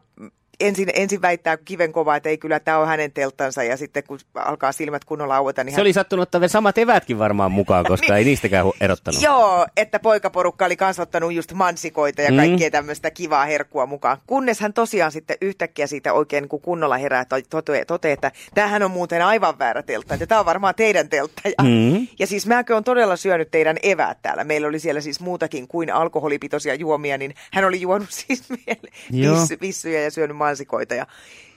ensin, 0.67 0.89
ensin 0.95 1.23
väittää 1.23 1.57
kiven 1.57 1.93
kova, 1.93 2.17
että 2.17 2.29
ei 2.29 2.39
kyllä 2.39 2.61
tämä 2.61 2.79
on 2.79 2.87
hänen 2.89 3.13
telttansa 3.13 3.63
ja 3.63 3.77
sitten 3.77 4.05
kun 4.05 4.19
alkaa 4.35 4.73
silmät 4.73 5.05
kunnolla 5.05 5.37
aueta, 5.37 5.65
niin 5.65 5.73
Se 5.73 5.77
hän... 5.77 5.83
oli 5.83 5.93
sattunut 5.93 6.23
ottaa 6.23 6.49
samat 6.49 6.79
evätkin 6.79 7.19
varmaan 7.19 7.53
mukaan, 7.53 7.85
koska 7.93 8.17
ei 8.17 8.25
niistäkään 8.25 8.67
erottanut. 8.81 9.23
Joo, 9.23 9.67
että 9.77 9.99
poikaporukka 9.99 10.65
oli 10.65 10.77
kasvattanut 10.77 11.33
just 11.33 11.53
mansikoita 11.53 12.23
ja 12.23 12.31
Mm. 12.31 12.37
kaikkea 12.37 12.71
tämmöistä 12.71 13.11
kivaa 13.11 13.45
herkkua 13.45 13.87
mukaan. 13.87 14.19
Kunnes 14.27 14.61
hän 14.61 14.73
tosiaan 14.73 15.13
sitten 15.13 15.37
yhtäkkiä 15.41 15.87
siitä 15.87 16.13
oikein 16.13 16.49
kun 16.49 16.61
kunnolla 16.61 16.97
herää 16.99 17.25
to- 17.25 17.37
tote, 17.51 17.85
tote 17.85 18.13
että 18.13 18.33
tämähän 18.55 18.83
on 18.83 18.91
muuten 18.91 19.23
aivan 19.23 19.59
väärä 19.59 19.83
teltta, 19.83 20.15
että 20.15 20.27
tämä 20.27 20.39
on 20.39 20.47
varmaan 20.47 20.75
teidän 20.75 21.09
teltta. 21.09 21.43
Ja, 21.45 21.55
Mm. 21.65 22.07
ja 22.19 22.27
siis 22.27 22.47
mäkö 22.47 22.77
on 22.77 22.85
todella 22.85 23.17
syönyt 23.17 23.51
teidän 23.51 23.77
eväät 23.83 24.19
täällä. 24.23 24.45
Meillä 24.45 24.69
oli 24.69 24.79
siellä 24.79 25.01
siis 25.01 25.21
muutakin 25.21 25.69
kuin 25.69 25.93
alkoholipitoisia 25.93 26.75
juomia, 26.75 27.19
niin 27.19 27.35
hän 27.53 27.65
oli 27.65 27.81
juonut 27.81 28.11
siis 28.27 28.45
viss, 28.51 29.61
vissyjä 29.61 30.01
ja 30.03 30.11
syönyt 30.11 30.37
mansikoita 30.53 30.95
ja 30.95 31.07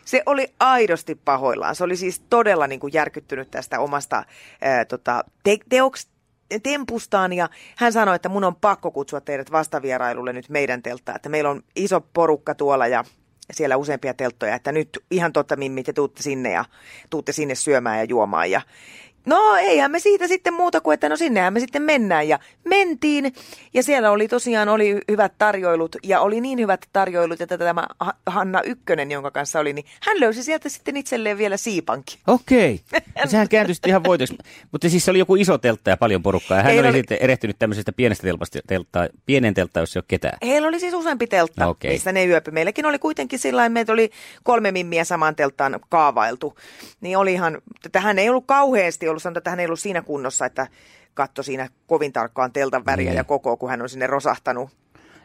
se 0.06 0.24
oli 0.26 0.54
aidosti 0.60 1.16
pahoillaan. 1.16 1.76
Se 1.76 1.84
oli 1.84 1.98
siis 1.98 2.20
todella 2.30 2.68
niin 2.68 2.80
kuin 2.80 2.94
järkyttynyt 2.94 3.52
tästä 3.52 3.80
omasta 3.80 4.24
ää, 4.62 4.86
tota, 4.86 5.24
te- 5.44 5.58
teoks, 5.70 6.08
tempustaan 6.64 7.34
ja 7.34 7.50
hän 7.76 7.94
sanoi, 7.94 8.16
että 8.16 8.30
mun 8.30 8.44
on 8.44 8.56
pakko 8.56 8.92
kutsua 8.92 9.22
teidät 9.22 9.52
vastavierailulle 9.52 10.34
nyt 10.34 10.50
meidän 10.50 10.84
telttaan, 10.84 11.16
että 11.16 11.30
meillä 11.30 11.50
on 11.50 11.64
iso 11.76 12.02
porukka 12.02 12.56
tuolla 12.56 12.88
ja 12.88 13.04
siellä 13.54 13.78
useampia 13.78 14.14
telttoja, 14.14 14.56
että 14.56 14.72
nyt 14.72 15.04
ihan 15.12 15.34
totta 15.34 15.56
Mimmi, 15.56 15.84
te 15.84 15.94
tuutte 15.94 16.24
sinne 16.24 16.52
ja 16.52 16.66
tuutte 17.10 17.32
sinne 17.32 17.56
syömään 17.56 17.98
ja 17.98 18.04
juomaan 18.04 18.52
ja 18.52 18.62
No 19.26 19.56
eihän 19.56 19.92
me 19.92 20.00
siitä 20.00 20.28
sitten 20.28 20.54
muuta 20.54 20.82
kuin, 20.82 20.94
että 20.94 21.10
no 21.10 21.16
sinnehän 21.18 21.54
me 21.54 21.60
sitten 21.60 21.82
mennään 21.82 22.28
ja 22.28 22.40
mentiin. 22.64 23.34
Ja 23.74 23.84
siellä 23.84 24.12
oli 24.12 24.28
tosiaan 24.28 24.70
oli 24.70 25.00
hyvät 25.12 25.34
tarjoilut 25.38 25.96
ja 26.04 26.20
oli 26.22 26.42
niin 26.42 26.60
hyvät 26.60 26.86
tarjoilut, 26.94 27.42
että 27.42 27.58
tämä 27.58 27.86
Ha- 28.00 28.14
Hanna 28.26 28.62
Ykkönen, 28.62 29.12
jonka 29.12 29.32
kanssa 29.32 29.60
oli, 29.60 29.74
niin 29.74 29.86
hän 30.02 30.20
löysi 30.20 30.44
sieltä 30.44 30.70
sitten 30.70 30.98
itselleen 30.98 31.38
vielä 31.38 31.58
siipankin. 31.58 32.20
Okei. 32.28 32.80
No 33.26 33.30
Sehän 33.32 33.50
kääntyi 33.50 33.76
sitten 33.76 33.90
ihan 33.90 34.04
voitoksi. 34.04 34.38
Mutta 34.72 34.90
siis 34.90 35.06
se 35.06 35.12
oli 35.12 35.20
joku 35.20 35.36
iso 35.36 35.58
teltta 35.58 35.90
ja 35.90 35.98
paljon 35.98 36.24
porukkaa. 36.24 36.58
Ja 36.58 36.64
hän 36.64 36.80
oli, 36.80 36.88
oli- 36.88 36.98
sitten 36.98 37.18
erehtynyt 37.22 37.56
tämmöisestä 37.60 37.92
pienestä 37.92 38.24
telpasta, 38.28 38.60
telttaa, 38.68 39.08
pienen 39.26 39.54
teltta, 39.54 39.80
jos 39.80 39.96
ei 39.96 40.00
ole 40.00 40.06
ketään. 40.08 40.38
Heillä 40.46 40.68
oli 40.68 40.80
siis 40.80 40.94
useampi 40.94 41.28
teltta, 41.28 41.68
Okei. 41.68 41.92
missä 41.92 42.12
ne 42.12 42.26
yöpy. 42.26 42.52
Meilläkin 42.52 42.86
oli 42.86 43.00
kuitenkin 43.00 43.40
sillä 43.40 43.70
meitä 43.70 43.94
oli 43.94 44.10
kolme 44.44 44.72
mimmiä 44.72 45.04
samaan 45.04 45.36
telttaan 45.36 45.80
kaavailtu. 45.90 46.58
Niin 47.02 47.18
olihan, 47.18 47.62
tähän 47.92 48.20
ei 48.20 48.30
ollut 48.30 48.44
kauheasti 48.48 49.08
ollut, 49.08 49.15
sanotaan, 49.20 49.40
että 49.40 49.50
hän 49.50 49.60
ei 49.60 49.66
ollut 49.66 49.80
siinä 49.80 50.02
kunnossa, 50.02 50.46
että 50.46 50.68
katso 51.14 51.44
siinä 51.44 51.70
kovin 51.88 52.14
tarkkaan 52.14 52.52
teltan 52.54 52.86
väriä 52.86 53.10
Niin. 53.10 53.18
ja 53.18 53.24
koko, 53.24 53.58
kun 53.58 53.70
hän 53.70 53.82
on 53.82 53.90
sinne 53.90 54.08
rosahtanut. 54.08 54.70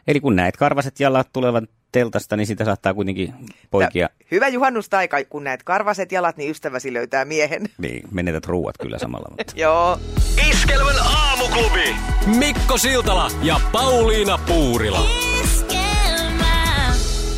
Eli 0.07 0.19
kun 0.19 0.35
näet 0.35 0.57
karvaset 0.57 0.99
jalat 0.99 1.27
tulevan 1.33 1.67
teltasta, 1.91 2.37
niin 2.37 2.47
siitä 2.47 2.65
saattaa 2.65 2.93
kuitenkin 2.93 3.33
poikia. 3.71 4.01
Ja 4.03 4.09
hyvä 4.31 4.47
juhannustaika, 4.47 5.17
kun 5.29 5.43
näet 5.43 5.63
karvaset 5.63 6.11
jalat, 6.11 6.37
niin 6.37 6.51
ystäväsi 6.51 6.93
löytää 6.93 7.25
miehen. 7.25 7.61
Niin, 7.77 8.03
menetät 8.11 8.45
ruuat 8.45 8.77
kyllä 8.77 8.97
samalla. 8.97 9.27
Mutta. 9.29 9.53
Joo. 9.61 9.99
Iskelmän 10.49 10.95
aamuklubi. 11.05 11.95
Mikko 12.37 12.77
Siltala 12.77 13.31
ja 13.43 13.59
Pauliina 13.71 14.37
Puurila. 14.47 15.05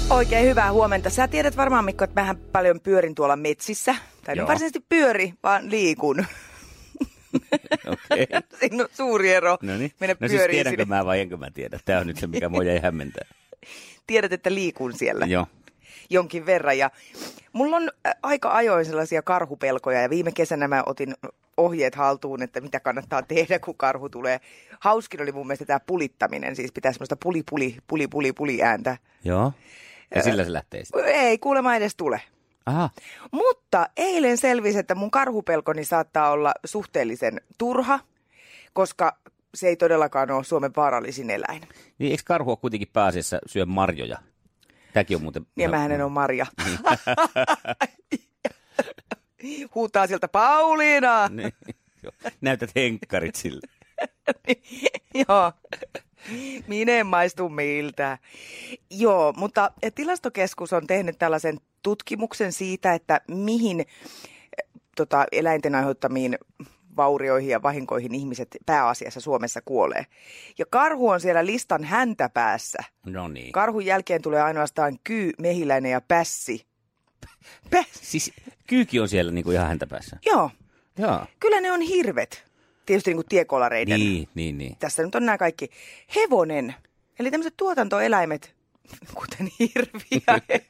Oikein 0.09 0.45
hyvää 0.45 0.71
huomenta. 0.71 1.09
Sä 1.09 1.27
tiedät 1.27 1.57
varmaan, 1.57 1.85
Mikko, 1.85 2.03
että 2.03 2.21
mähän 2.21 2.37
paljon 2.37 2.79
pyörin 2.79 3.15
tuolla 3.15 3.35
metsissä. 3.35 3.95
Tai 4.25 4.37
Joo. 4.37 4.47
varsinaisesti 4.47 4.85
pyöri, 4.89 5.33
vaan 5.43 5.71
liikun. 5.71 6.17
Okei. 7.87 8.27
Siinä 8.59 8.83
on 8.83 8.89
suuri 8.93 9.33
ero. 9.33 9.57
No 9.61 9.77
niin. 9.77 9.91
Mennä 9.99 10.15
No 10.19 10.27
siis 10.27 10.41
tiedänkö 10.49 10.83
sinne. 10.83 10.95
mä 10.95 11.05
vai 11.05 11.19
enkö 11.19 11.37
mä 11.37 11.51
tiedä? 11.51 11.79
Tämä 11.85 11.99
on 11.99 12.07
nyt 12.07 12.17
se, 12.17 12.27
mikä 12.27 12.49
mua 12.49 12.63
jäi 12.63 12.79
hämmentää. 12.79 13.25
Tiedät, 14.07 14.33
että 14.33 14.53
liikun 14.53 14.93
siellä 14.93 15.25
Joo. 15.25 15.47
jonkin 16.09 16.45
verran. 16.45 16.77
Ja 16.77 16.91
mulla 17.53 17.75
on 17.77 17.91
äh, 18.07 18.13
aika 18.23 18.51
ajoin 18.53 18.85
sellaisia 18.85 19.21
karhupelkoja 19.21 20.01
ja 20.01 20.09
viime 20.09 20.31
kesänä 20.31 20.67
mä 20.67 20.83
otin 20.85 21.13
ohjeet 21.57 21.95
haltuun, 21.95 22.43
että 22.43 22.61
mitä 22.61 22.79
kannattaa 22.79 23.21
tehdä, 23.21 23.59
kun 23.59 23.77
karhu 23.77 24.09
tulee. 24.09 24.39
Hauskin 24.79 25.21
oli 25.21 25.31
mun 25.31 25.47
mielestä 25.47 25.65
tämä 25.65 25.79
pulittaminen, 25.79 26.55
siis 26.55 26.71
pitää 26.71 26.93
semmoista 26.93 27.17
puli, 27.23 27.43
puli, 27.49 27.77
puli, 27.87 28.07
puli, 28.07 28.33
puli 28.33 28.63
ääntä. 28.63 28.97
Joo. 29.23 29.53
Ja 30.15 30.23
sillä 30.23 30.43
se 30.43 30.53
lähtee 30.53 30.85
sitten. 30.85 31.05
Ei 31.05 31.37
kuulemma 31.37 31.75
edes 31.75 31.95
tule. 31.95 32.21
Aha. 32.65 32.89
Mutta 33.31 33.89
eilen 33.97 34.37
selvisi, 34.37 34.79
että 34.79 34.95
mun 34.95 35.11
karhupelkoni 35.11 35.85
saattaa 35.85 36.31
olla 36.31 36.53
suhteellisen 36.65 37.41
turha, 37.57 37.99
koska 38.73 39.17
se 39.55 39.67
ei 39.67 39.75
todellakaan 39.75 40.31
ole 40.31 40.43
Suomen 40.43 40.71
vaarallisin 40.75 41.29
eläin. 41.29 41.61
Niin 41.99 42.11
eikö 42.11 42.23
karhu 42.25 42.49
ole 42.49 42.57
kuitenkin 42.57 42.89
pääasiassa 42.93 43.39
syö 43.45 43.65
marjoja? 43.65 44.17
Tämäkin 44.93 45.17
on 45.17 45.23
muuten... 45.23 45.45
Ja 45.57 45.69
mä 45.69 45.85
en 45.85 46.01
ole 46.01 46.11
Marja. 46.11 46.45
Huutaa 49.75 50.07
sieltä 50.07 50.27
Pauliina! 50.27 51.27
Niin. 51.27 51.53
Näytät 52.41 52.75
henkkarit 52.75 53.35
sille. 53.35 53.61
Joo. 55.27 55.51
Minä 56.67 56.91
en 56.91 57.07
maistu 57.07 57.49
miltä. 57.49 58.17
Joo, 58.89 59.33
mutta 59.37 59.71
tilastokeskus 59.95 60.73
on 60.73 60.87
tehnyt 60.87 61.19
tällaisen 61.19 61.57
tutkimuksen 61.81 62.53
siitä, 62.53 62.93
että 62.93 63.21
mihin 63.27 63.79
eh, 63.79 63.85
tota, 64.95 65.25
eläinten 65.31 65.75
aiheuttamiin 65.75 66.37
vaurioihin 66.95 67.49
ja 67.49 67.61
vahinkoihin 67.61 68.15
ihmiset 68.15 68.47
pääasiassa 68.65 69.19
Suomessa 69.21 69.61
kuolee. 69.65 70.05
Ja 70.57 70.65
karhu 70.69 71.09
on 71.09 71.21
siellä 71.21 71.45
listan 71.45 71.83
häntä 71.83 72.29
päässä. 72.29 72.79
No 73.05 73.27
niin. 73.27 73.51
Karhun 73.51 73.85
jälkeen 73.85 74.21
tulee 74.21 74.41
ainoastaan 74.41 74.97
kyy, 75.03 75.31
mehiläinen 75.37 75.91
ja 75.91 76.01
pässi. 76.01 76.65
Pässi? 77.69 78.05
Siis 78.05 78.33
kyyki 78.67 78.99
on 78.99 79.09
siellä 79.09 79.31
niinku 79.31 79.51
ihan 79.51 79.67
häntä 79.67 79.87
päässä. 79.87 80.17
Joo, 80.25 80.51
Joo. 80.97 81.25
kyllä 81.39 81.61
ne 81.61 81.71
on 81.71 81.81
hirvet. 81.81 82.52
Tietysti 82.85 83.09
niin 83.09 83.17
kuin 83.17 83.27
tiekolareiden. 83.29 83.99
Niin, 83.99 84.29
niin, 84.35 84.57
niin. 84.57 84.75
Tässä 84.79 85.03
nyt 85.03 85.15
on 85.15 85.25
nämä 85.25 85.37
kaikki. 85.37 85.69
Hevonen, 86.15 86.75
eli 87.19 87.31
tämmöiset 87.31 87.53
tuotantoeläimet, 87.57 88.55
kuten 89.19 89.49
hirviä. 89.59 90.61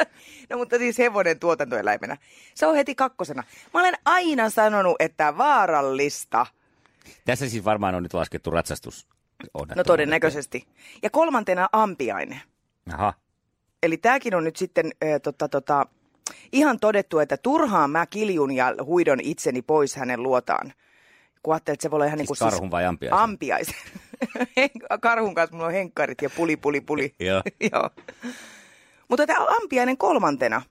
no 0.50 0.58
mutta 0.58 0.78
siis 0.78 0.98
hevonen 0.98 1.38
tuotantoeläimenä. 1.38 2.16
Se 2.54 2.66
on 2.66 2.76
heti 2.76 2.94
kakkosena. 2.94 3.44
Mä 3.74 3.80
olen 3.80 3.94
aina 4.04 4.50
sanonut, 4.50 4.96
että 4.98 5.38
vaarallista. 5.38 6.46
Tässä 7.24 7.48
siis 7.48 7.64
varmaan 7.64 7.94
on 7.94 8.02
nyt 8.02 8.14
laskettu 8.14 8.50
ratsastus. 8.50 9.08
No 9.76 9.84
todennäköisesti. 9.84 10.66
Ja 11.02 11.10
kolmantena 11.10 11.68
ampiainen. 11.72 12.40
Aha. 12.92 13.14
Eli 13.82 13.96
tämäkin 13.96 14.34
on 14.34 14.44
nyt 14.44 14.56
sitten 14.56 14.92
äh, 15.04 15.20
tota, 15.22 15.48
tota, 15.48 15.86
ihan 16.52 16.80
todettu, 16.80 17.18
että 17.18 17.36
turhaan 17.36 17.90
mä 17.90 18.06
kiljun 18.06 18.52
ja 18.52 18.74
huidon 18.84 19.20
itseni 19.20 19.62
pois 19.62 19.96
hänen 19.96 20.22
luotaan. 20.22 20.72
Kun 21.44 21.54
ajattelin, 21.54 21.74
että 21.74 21.82
se 21.82 21.90
voi 21.90 21.96
olla 21.96 22.04
ihan 22.06 22.18
niin 22.18 22.26
Siis 22.26 22.38
kuin 22.38 22.50
karhun 22.50 22.70
vai 22.70 22.84
ampiaisen? 22.84 23.18
Ampiaisen. 23.18 23.74
Karhun 25.00 25.34
kanssa 25.34 25.56
mulla 25.56 25.66
on 25.66 25.72
henkkarit 25.72 26.22
ja 26.22 26.30
puli, 26.30 26.56
puli, 26.56 26.80
puli. 26.80 27.14
Joo. 27.20 27.42
Joo. 27.72 27.90
Mutta 29.08 29.26
tämä 29.26 29.46
ampiainen 29.62 29.96
kolmantena. 29.96 30.62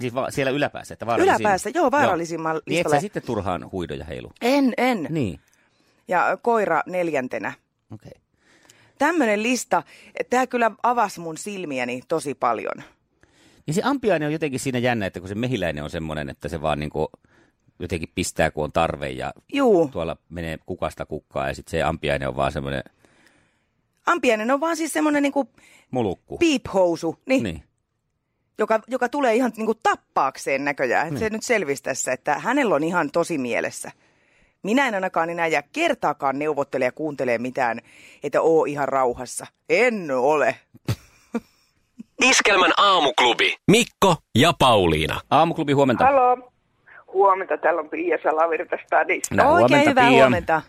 Siis 0.00 0.14
va- 0.14 0.30
siellä 0.30 0.50
yläpäässä, 0.50 0.94
että 0.94 1.06
vaarallisin... 1.06 1.40
Yläpäässä, 1.40 1.70
joo, 1.74 1.90
vaarallisimman 1.90 2.54
Niin 2.54 2.60
et 2.60 2.66
listalle. 2.66 2.96
sä 2.96 3.00
sitten 3.00 3.22
turhaan 3.22 3.72
huidoja 3.72 4.04
heilu. 4.04 4.32
En, 4.40 4.72
en. 4.76 5.06
Niin. 5.10 5.40
Ja 6.08 6.38
koira 6.42 6.82
neljäntenä. 6.86 7.52
Okei. 7.92 8.10
Okay. 8.14 8.22
Tämmöinen 8.98 9.42
lista, 9.42 9.82
tämä 10.30 10.46
kyllä 10.46 10.70
avasi 10.82 11.20
mun 11.20 11.38
silmiäni 11.38 12.02
tosi 12.08 12.34
paljon. 12.34 12.82
Ja 13.66 13.72
se 13.72 13.82
ampiainen 13.84 14.26
on 14.26 14.32
jotenkin 14.32 14.60
siinä 14.60 14.78
jännä, 14.78 15.06
että 15.06 15.20
kun 15.20 15.28
se 15.28 15.34
mehiläinen 15.34 15.84
on 15.84 15.90
semmoinen, 15.90 16.30
että 16.30 16.48
se 16.48 16.62
vaan 16.62 16.80
niinku 16.80 17.10
jotenkin 17.78 18.08
pistää, 18.14 18.50
kun 18.50 18.64
on 18.64 18.72
tarve 18.72 19.08
ja 19.08 19.32
Juu, 19.52 19.88
tuolla 19.88 20.16
menee 20.28 20.58
kukasta 20.66 21.06
kukkaa 21.06 21.48
ja 21.48 21.54
sitten 21.54 21.70
se 21.70 21.82
ampiainen 21.82 22.28
on 22.28 22.36
vaan 22.36 22.52
semmoinen 22.52 22.82
ampiainen 24.06 24.50
on 24.50 24.60
vaan 24.60 24.76
siis 24.76 24.92
semmoinen 24.92 25.22
niinku 25.22 25.48
mulukku. 25.90 26.38
piiphousu, 26.38 27.16
niin, 27.26 27.42
Niin. 27.42 27.62
joka, 28.58 28.80
joka 28.88 29.08
tulee 29.08 29.34
ihan 29.34 29.52
niinku 29.56 29.74
tappaakseen 29.74 30.64
näköjään. 30.64 31.08
Niin. 31.10 31.18
Se 31.18 31.30
nyt 31.30 31.42
selvisi 31.42 31.82
tässä, 31.82 32.12
että 32.12 32.38
hänellä 32.38 32.74
on 32.74 32.84
ihan 32.84 33.10
tosi 33.10 33.38
mielessä. 33.38 33.92
Minä 34.62 34.88
en 34.88 34.94
ainakaan 34.94 35.30
enää 35.30 35.46
jää 35.46 35.62
kertaakaan 35.72 36.38
neuvottele 36.38 36.84
ja 36.84 36.92
kuuntele 36.92 37.38
mitään, 37.38 37.80
että 38.22 38.42
oo 38.42 38.64
ihan 38.64 38.88
rauhassa. 38.88 39.46
En 39.68 40.10
ole. 40.10 40.56
Iskelmän 42.22 42.72
aamuklubi. 42.76 43.56
Mikko 43.70 44.16
ja 44.34 44.52
Pauliina. 44.58 45.20
Aamuklubi 45.30 45.72
huomenta. 45.72 46.04
Halo. 46.04 46.52
Huomenta, 47.12 47.58
täällä 47.58 47.80
on 47.80 47.88
Pia 47.88 48.18
Salavirta 48.22 48.76
Stadista. 48.86 49.34
No, 49.34 49.52
Oikein 49.52 49.68
huomenta, 49.70 49.90
hyvää 49.90 50.08
Pia. 50.08 50.18
huomenta. 50.18 50.62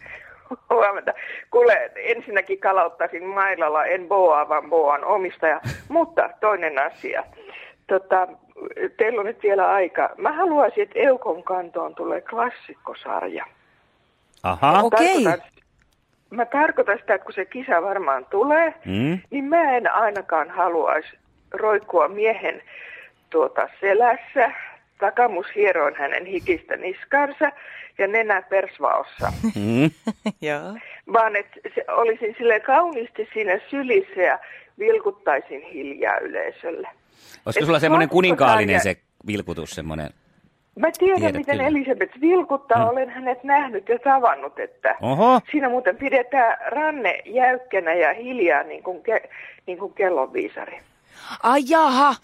Huomenta. 0.69 1.13
Kuule, 1.51 1.91
ensinnäkin 1.95 2.59
kalauttaisin 2.59 3.23
mailalla, 3.25 3.85
en 3.85 4.07
boa, 4.07 4.49
vaan 4.49 4.69
boan 4.69 5.05
omistaja. 5.05 5.61
Mutta 5.89 6.29
toinen 6.39 6.79
asia. 6.81 7.23
Tota, 7.87 8.27
teillä 8.97 9.19
on 9.19 9.25
nyt 9.25 9.43
vielä 9.43 9.69
aika. 9.71 10.09
Mä 10.17 10.31
haluaisin, 10.33 10.83
että 10.83 10.99
Eukon 10.99 11.43
kantoon 11.43 11.95
tulee 11.95 12.21
klassikkosarja. 12.21 13.45
Aha. 14.43 14.79
Okei. 14.83 15.23
Tarkoitan- 15.23 15.49
Mä 16.29 16.45
tarkoitan 16.45 16.97
sitä, 16.99 17.13
että 17.13 17.25
kun 17.25 17.33
se 17.33 17.45
kisa 17.45 17.81
varmaan 17.81 18.25
tulee, 18.25 18.73
Mm. 18.85 19.19
niin 19.29 19.43
mä 19.45 19.77
en 19.77 19.91
ainakaan 19.93 20.49
haluaisi 20.49 21.17
roikkua 21.51 22.07
miehen 22.07 22.61
tuota 23.29 23.69
selässä, 23.81 24.51
takamus 24.99 25.45
hieroin 25.55 25.95
hänen 25.95 26.25
hikistä 26.25 26.77
niskansa 26.77 27.51
ja 27.97 28.07
nenä 28.07 28.41
persvaossa. 28.41 29.33
Mm. 29.55 29.91
Joo. 30.49 30.77
Vaan 31.13 31.35
että 31.35 31.59
se, 31.75 31.85
olisin 31.87 32.35
sille 32.37 32.59
kauniisti 32.59 33.29
siinä 33.33 33.59
sylissä 33.69 34.21
ja 34.21 34.39
vilkuttaisin 34.79 35.61
hiljaa 35.61 36.17
yleisölle. 36.17 36.87
Olisiko 37.45 37.65
sulla 37.65 37.79
semmoinen 37.79 38.09
kuninkaallinen 38.09 38.81
se 38.81 38.97
vilkutus, 39.27 39.69
semmoinen? 39.69 40.09
Mä 40.79 40.87
tiedän, 40.99 41.19
Tiedät 41.19 41.35
miten 41.35 41.57
kyllä. 41.57 41.67
Elisabeth 41.67 42.21
vilkuttaa. 42.21 42.77
Hmm. 42.77 42.89
Olen 42.89 43.09
hänet 43.09 43.43
nähnyt 43.43 43.89
ja 43.89 43.99
tavannut, 43.99 44.59
että 44.59 44.95
Oho. 45.01 45.41
siinä 45.51 45.69
muuten 45.69 45.97
pidetään 45.97 46.57
ranne 46.71 47.19
jäykkänä 47.25 47.93
ja 47.93 48.13
hiljaa 48.13 48.63
niin 48.63 48.83
kuin, 48.83 49.03
ke, 49.03 49.29
niin 49.65 49.77
kuin 49.77 49.93
kellonviisari. 49.93 50.79
Ai 51.43 51.61
jaha. 51.69 52.15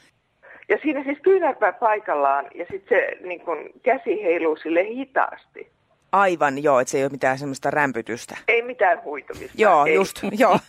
Ja 0.70 0.78
siinä 0.82 1.04
siis 1.04 1.18
kyynärpää 1.24 1.74
paikallaan 1.74 2.46
ja 2.56 2.66
sitten 2.72 3.00
se 3.00 3.28
niin 3.28 3.42
kuin, 3.42 3.70
käsi 3.84 4.24
heiluu 4.24 4.56
sille 4.56 4.86
hitaasti. 4.86 5.72
Aivan 6.12 6.64
joo, 6.64 6.80
että 6.80 6.92
se 6.92 6.98
ei 6.98 7.04
ole 7.04 7.12
mitään 7.12 7.38
semmoista 7.38 7.72
rämpytystä. 7.72 8.38
Ei 8.48 8.62
mitään 8.62 9.04
huitumista. 9.04 9.62
Joo, 9.62 9.86
ei, 9.86 9.96
just, 9.96 10.20
joo. 10.44 10.60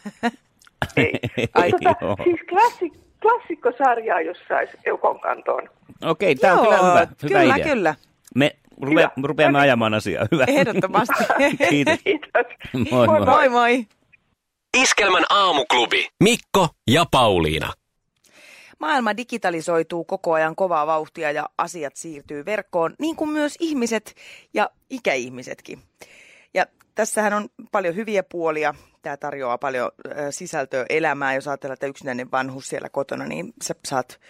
Ei. 0.96 1.12
Ai, 1.54 1.70
tota, 1.70 1.94
joo. 2.00 2.16
siis 2.24 2.40
klassik, 2.48 2.92
klassikkosarjaa, 3.22 4.20
jos 4.20 4.38
saisi 4.48 4.78
Eukon 4.84 5.20
kantoon. 5.20 5.68
Okei, 6.04 6.34
tämä 6.34 6.54
on 6.54 6.60
kyllä 6.60 6.76
hyvä, 6.76 7.06
hyvä 7.22 7.38
kyllä, 7.40 7.54
idea. 7.54 7.66
kyllä. 7.66 7.94
Me 8.34 8.56
rupe, 8.82 9.08
rupeamme 9.22 9.58
ajamaan 9.58 9.94
asiaa. 9.94 10.26
Hyvä. 10.32 10.44
Ehdottomasti. 10.48 11.24
Kiitos. 11.70 11.98
Kiitos. 12.04 12.46
Moi, 12.90 13.06
moi. 13.06 13.20
moi 13.20 13.48
moi. 13.48 13.86
Iskelmän 14.76 15.24
aamuklubi. 15.30 16.08
Mikko 16.22 16.68
ja 16.90 17.04
Pauliina. 17.10 17.72
Maailma 18.78 19.16
digitalisoituu 19.16 20.04
koko 20.04 20.32
ajan 20.32 20.56
kovaa 20.56 20.86
vauhtia 20.86 21.30
ja 21.30 21.48
asiat 21.58 21.96
siirtyy 21.96 22.44
verkkoon, 22.44 22.94
niin 22.98 23.16
kuin 23.16 23.30
myös 23.30 23.54
ihmiset 23.60 24.14
ja 24.54 24.70
ikäihmisetkin. 24.90 25.82
Ja 26.54 26.66
tässähän 26.94 27.32
on 27.32 27.48
paljon 27.72 27.96
hyviä 27.96 28.22
puolia. 28.22 28.74
Tämä 29.02 29.16
tarjoaa 29.16 29.58
paljon 29.58 29.90
sisältöä 30.30 30.86
elämään. 30.88 31.34
Jos 31.34 31.48
ajatellaan, 31.48 31.74
että 31.74 31.86
yksinäinen 31.86 32.30
vanhus 32.30 32.68
siellä 32.68 32.88
kotona, 32.88 33.26
niin 33.26 33.52
sä 33.64 33.74
saat, 33.84 34.20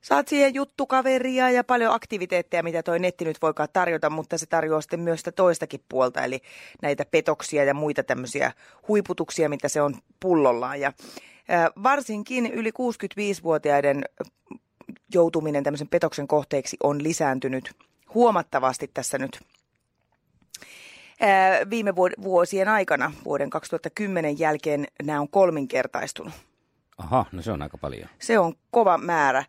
saat 0.00 0.28
siihen 0.28 0.54
juttukaveria 0.54 1.50
ja 1.50 1.64
paljon 1.64 1.94
aktiviteetteja, 1.94 2.62
mitä 2.62 2.82
toi 2.82 2.98
netti 2.98 3.24
nyt 3.24 3.42
voikaan 3.42 3.68
tarjota, 3.72 4.10
mutta 4.10 4.38
se 4.38 4.46
tarjoaa 4.46 4.80
sitten 4.80 5.00
myös 5.00 5.20
sitä 5.20 5.32
toistakin 5.32 5.84
puolta, 5.88 6.24
eli 6.24 6.40
näitä 6.82 7.04
petoksia 7.04 7.64
ja 7.64 7.74
muita 7.74 8.02
tämmöisiä 8.02 8.52
huiputuksia, 8.88 9.48
mitä 9.48 9.68
se 9.68 9.82
on 9.82 9.94
pullollaan. 10.20 10.80
Ja 10.80 10.92
varsinkin 11.82 12.46
yli 12.46 12.70
65-vuotiaiden 12.70 14.04
joutuminen 15.14 15.64
tämmöisen 15.64 15.88
petoksen 15.88 16.28
kohteeksi 16.28 16.76
on 16.82 17.02
lisääntynyt 17.02 17.70
huomattavasti 18.14 18.90
tässä 18.94 19.18
nyt 19.18 19.40
viime 21.70 21.96
vuosien 22.22 22.68
aikana. 22.68 23.12
Vuoden 23.24 23.50
2010 23.50 24.38
jälkeen 24.38 24.86
nämä 25.02 25.20
on 25.20 25.28
kolminkertaistunut. 25.28 26.32
Aha, 26.98 27.26
no 27.32 27.42
se 27.42 27.52
on 27.52 27.62
aika 27.62 27.78
paljon. 27.78 28.08
Se 28.18 28.38
on 28.38 28.54
kova 28.70 28.98
määrä. 28.98 29.44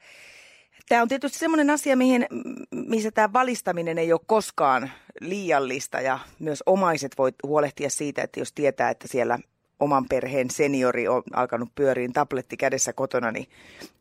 Tämä 0.90 1.02
on 1.02 1.08
tietysti 1.08 1.40
semmoinen 1.40 1.70
asia, 1.70 1.96
mihin, 1.96 2.28
missä 2.72 3.12
tämä 3.12 3.34
valistaminen 3.34 3.98
ei 3.98 4.14
ole 4.14 4.22
koskaan 4.26 4.92
liiallista 5.22 6.02
ja 6.02 6.20
myös 6.40 6.64
omaiset 6.66 7.18
voi 7.18 7.32
huolehtia 7.44 7.90
siitä, 7.90 8.22
että 8.22 8.40
jos 8.40 8.54
tietää, 8.54 8.90
että 8.90 9.08
siellä 9.08 9.40
oman 9.80 10.06
perheen 10.10 10.50
seniori 10.50 11.08
on 11.08 11.24
alkanut 11.34 11.70
pyöriin 11.76 12.14
tabletti 12.14 12.58
kädessä 12.58 12.94
kotona, 12.94 13.32
niin 13.32 13.48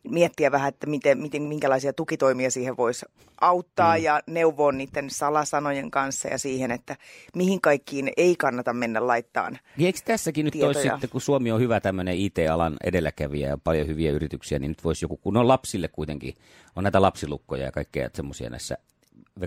miettiä 0.02 0.52
vähän, 0.52 0.68
että 0.68 0.87
miten, 0.87 1.18
miten, 1.18 1.42
minkälaisia 1.42 1.92
tukitoimia 1.92 2.50
siihen 2.50 2.76
voisi 2.76 3.06
auttaa 3.40 3.97
mm. 3.97 4.02
ja 4.02 4.20
neuvoa 4.26 4.73
niiden 4.73 5.11
salasanojen 5.11 5.90
kanssa 5.90 6.28
ja 6.28 6.38
siihen, 6.38 6.70
että 6.70 6.97
mihin 7.37 7.61
kaikkiin 7.61 8.12
ei 8.16 8.37
kannata 8.37 8.73
mennä 8.73 9.06
laittaan. 9.06 9.58
Niin 9.76 9.87
Eikö 9.87 9.99
tässäkin 10.04 10.44
nyt 10.44 10.54
olisi 10.54 10.80
Tietoja. 10.80 10.94
sitten, 10.94 11.11
kun 11.11 11.20
Suomi 11.20 11.52
on 11.52 11.61
hyvä 11.61 11.80
tämmöinen 11.80 12.16
IT-alan 12.16 12.76
edelläkävijä 12.85 13.49
ja 13.49 13.58
paljon 13.58 13.87
hyviä 13.87 14.11
yrityksiä, 14.11 14.58
niin 14.58 14.70
nyt 14.70 14.85
voisi 14.85 15.04
joku, 15.04 15.16
kun 15.16 15.37
on 15.37 15.49
lapsille 15.49 15.88
kuitenkin, 15.88 16.35
on 16.76 16.82
näitä 16.82 17.02
lapsilukkoja 17.02 17.64
ja 17.64 17.73
kaikkea 17.73 18.11
semmoisia 18.14 18.50
näissä 18.50 18.78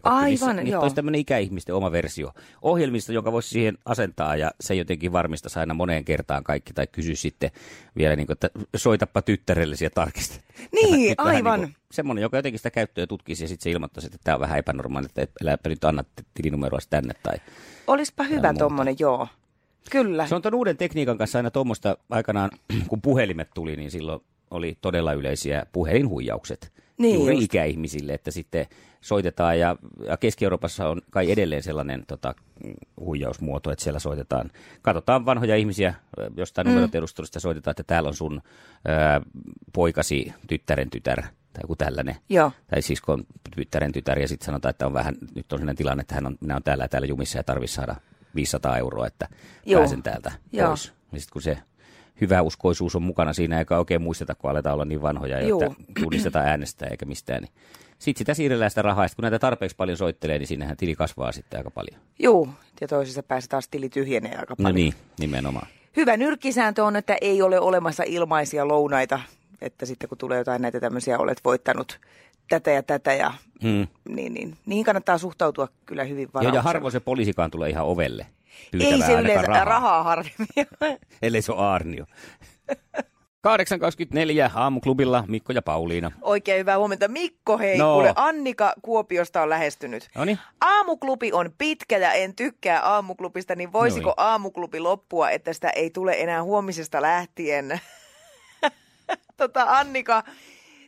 Aivan, 0.03 0.55
niin 0.55 0.67
joo. 0.67 0.81
olisi 0.81 0.95
tämmöinen 0.95 1.21
ikäihmisten 1.21 1.75
oma 1.75 1.91
versio 1.91 2.31
ohjelmista, 2.61 3.13
jonka 3.13 3.31
voisi 3.31 3.49
siihen 3.49 3.77
asentaa 3.85 4.35
ja 4.35 4.51
se 4.59 4.75
jotenkin 4.75 5.11
varmistaisi 5.11 5.59
aina 5.59 5.73
moneen 5.73 6.05
kertaan 6.05 6.43
kaikki 6.43 6.73
tai 6.73 6.87
kysy 6.87 7.15
sitten 7.15 7.51
vielä, 7.97 8.15
niin 8.21 8.27
kuin, 8.27 8.33
että 8.33 8.49
soitapa 8.75 9.21
tyttärellesi 9.21 9.85
ja 9.85 9.89
tarkista. 9.89 10.35
Niin, 10.71 11.15
vähän 11.17 11.35
aivan. 11.35 11.59
Niin 11.59 11.73
kuin, 11.73 11.81
semmoinen, 11.91 12.21
joka 12.21 12.37
jotenkin 12.37 12.59
sitä 12.59 12.71
käyttöä 12.71 13.07
tutkisi 13.07 13.43
ja 13.43 13.47
sitten 13.47 13.63
se 13.63 13.71
ilmoittaisi, 13.71 14.07
että 14.07 14.17
tämä 14.23 14.35
on 14.35 14.41
vähän 14.41 14.59
epänormaali, 14.59 15.05
että 15.05 15.27
äläpä 15.43 15.69
nyt 15.69 15.83
anna 15.83 16.03
tilinumeroa 16.33 16.79
tänne 16.89 17.13
tai 17.23 17.37
Olispa 17.87 18.23
hyvä 18.23 18.53
tuommoinen, 18.53 18.95
joo. 18.99 19.27
Kyllä. 19.91 20.27
se 20.27 20.35
on 20.35 20.41
tuon 20.41 20.55
uuden 20.55 20.77
tekniikan 20.77 21.17
kanssa 21.17 21.39
aina 21.39 21.51
tuommoista 21.51 21.97
aikanaan, 22.09 22.49
kun 22.89 23.01
puhelimet 23.01 23.49
tuli, 23.53 23.75
niin 23.75 23.91
silloin 23.91 24.21
oli 24.51 24.77
todella 24.81 25.13
yleisiä 25.13 25.65
puhelinhuijaukset 25.73 26.71
Niin 26.97 27.15
juuri 27.15 27.33
just. 27.33 27.43
ikäihmisille, 27.43 28.13
että 28.13 28.31
sitten 28.31 28.65
soitetaan 29.01 29.59
ja, 29.59 29.75
ja 30.07 30.17
Keski-Euroopassa 30.17 30.89
on 30.89 31.01
kai 31.09 31.31
edelleen 31.31 31.63
sellainen 31.63 32.03
tota, 32.07 32.35
huijausmuoto, 32.99 33.71
että 33.71 33.83
siellä 33.83 33.99
soitetaan, 33.99 34.51
katsotaan 34.81 35.25
vanhoja 35.25 35.55
ihmisiä 35.55 35.93
jostain 36.37 36.67
mm. 36.67 36.73
numerotiedustelusta 36.73 37.39
soitetaan, 37.39 37.71
että 37.71 37.83
täällä 37.83 38.07
on 38.07 38.15
sun 38.15 38.41
ö, 38.41 39.25
poikasi 39.73 40.33
tyttären 40.47 40.89
tytär 40.89 41.21
tai 41.21 41.61
joku 41.61 41.75
tällainen. 41.75 42.15
Joo. 42.29 42.51
Tai 42.69 42.81
siskon 42.81 43.23
tyttären 43.55 43.91
tytär 43.91 44.19
ja 44.19 44.27
sitten 44.27 44.45
sanotaan, 44.45 44.69
että 44.69 44.85
on 44.85 44.93
vähän, 44.93 45.15
nyt 45.35 45.53
on 45.53 45.59
sellainen 45.59 45.75
tilanne, 45.75 46.01
että 46.01 46.15
hän 46.15 46.27
on, 46.27 46.37
minä 46.41 46.55
on 46.55 46.63
täällä 46.63 46.83
ja 46.83 46.89
täällä 46.89 47.07
jumissa 47.07 47.39
ja 47.39 47.43
tarvitsisi 47.43 47.75
saada 47.75 47.95
500 48.35 48.77
euroa, 48.77 49.07
että 49.07 49.27
Joo. 49.65 49.81
pääsen 49.81 50.03
täältä 50.03 50.31
Joo. 50.51 50.67
pois. 50.67 50.93
Ja 51.11 51.19
sitten 51.19 51.33
kun 51.33 51.41
se 51.41 51.57
hyvä 52.21 52.41
uskoisuus 52.41 52.95
on 52.95 53.03
mukana 53.03 53.33
siinä, 53.33 53.59
eikä 53.59 53.77
oikein 53.77 54.01
muisteta, 54.01 54.35
kun 54.35 54.51
aletaan 54.51 54.73
olla 54.73 54.85
niin 54.85 55.01
vanhoja, 55.01 55.41
Joo. 55.41 55.61
että 55.63 55.83
tunnistetaan 56.01 56.47
äänestä 56.47 56.85
eikä 56.85 57.05
mistään, 57.05 57.43
niin 57.43 57.53
sitten 58.01 58.19
sitä 58.19 58.33
siirrellään 58.33 58.71
sitä 58.71 58.81
rahaa. 58.81 59.07
Sitten 59.07 59.15
kun 59.15 59.23
näitä 59.23 59.39
tarpeeksi 59.39 59.75
paljon 59.75 59.97
soittelee, 59.97 60.37
niin 60.39 60.47
siinähän 60.47 60.77
tili 60.77 60.95
kasvaa 60.95 61.31
sitten 61.31 61.57
aika 61.59 61.71
paljon. 61.71 62.01
Juu, 62.19 62.49
ja 62.81 62.87
toisessa 62.87 63.23
päässä 63.23 63.49
taas 63.49 63.67
tili 63.67 63.89
tyhjenee 63.89 64.31
aika 64.37 64.55
No 64.57 64.63
paljon. 64.63 64.75
niin, 64.75 64.93
nimenomaan. 65.19 65.67
Hyvä 65.97 66.17
nyrkkisääntö 66.17 66.83
on, 66.85 66.95
että 66.95 67.15
ei 67.21 67.41
ole 67.41 67.59
olemassa 67.59 68.03
ilmaisia 68.07 68.67
lounaita, 68.67 69.19
että 69.61 69.85
sitten 69.85 70.09
kun 70.09 70.17
tulee 70.17 70.37
jotain 70.37 70.61
näitä 70.61 70.79
tämmöisiä, 70.79 71.17
olet 71.19 71.41
voittanut 71.45 71.99
tätä 72.49 72.71
ja 72.71 72.83
tätä, 72.83 73.13
ja, 73.13 73.33
Hmm. 73.63 73.87
niin, 74.09 74.33
niin, 74.33 74.57
niihin 74.65 74.85
kannattaa 74.85 75.17
suhtautua 75.17 75.67
kyllä 75.85 76.03
hyvin 76.03 76.23
Joo, 76.23 76.29
varauksella. 76.33 76.57
ja 76.57 76.61
harvoin 76.61 76.91
se 76.91 76.99
poliisikaan 76.99 77.51
tulee 77.51 77.69
ihan 77.69 77.85
ovelle 77.85 78.25
Ei 78.79 79.01
se 79.01 79.13
yleensä 79.13 79.47
rahaa, 79.47 79.65
rahaa 79.65 80.03
harvemmin. 80.03 80.67
ellei 81.21 81.41
se 81.41 81.51
ole 81.51 81.61
Aarnio. 81.61 82.05
8.24 83.47 84.51
aamuklubilla 84.55 85.23
Mikko 85.27 85.53
ja 85.53 85.61
Pauliina. 85.61 86.11
Oikein 86.21 86.59
hyvää 86.59 86.77
huomenta. 86.77 87.07
Mikko, 87.07 87.57
hei, 87.57 87.77
No. 87.77 87.93
kuule 87.93 88.13
Annika 88.15 88.73
Kuopiosta 88.81 89.41
on 89.41 89.49
lähestynyt. 89.49 90.09
Noniin. 90.15 90.39
Aamuklubi 90.61 91.31
on 91.33 91.51
pitkä 91.57 91.97
ja 91.97 92.13
en 92.13 92.35
tykkää 92.35 92.81
aamuklubista, 92.81 93.55
niin 93.55 93.73
voisiko 93.73 94.05
Noin. 94.05 94.13
aamuklubi 94.17 94.79
loppua, 94.79 95.29
että 95.29 95.53
sitä 95.53 95.69
ei 95.69 95.89
tule 95.89 96.13
enää 96.21 96.43
huomisesta 96.43 97.01
lähtien? 97.01 97.81
tota 99.37 99.63
Annika, 99.67 100.23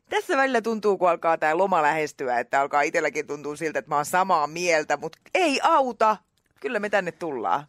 tässä 0.09 0.37
välillä 0.37 0.61
tuntuu, 0.61 0.97
kun 0.97 1.09
alkaa 1.09 1.37
tämä 1.37 1.57
loma 1.57 1.81
lähestyä, 1.81 2.39
että 2.39 2.61
alkaa 2.61 2.81
itselläkin 2.81 3.27
tuntuu 3.27 3.55
siltä, 3.55 3.79
että 3.79 3.89
mä 3.89 3.95
oon 3.95 4.05
samaa 4.05 4.47
mieltä, 4.47 4.97
mutta 4.97 5.19
ei 5.33 5.59
auta. 5.63 6.17
Kyllä 6.59 6.79
me 6.79 6.89
tänne 6.89 7.11
tullaan. 7.11 7.63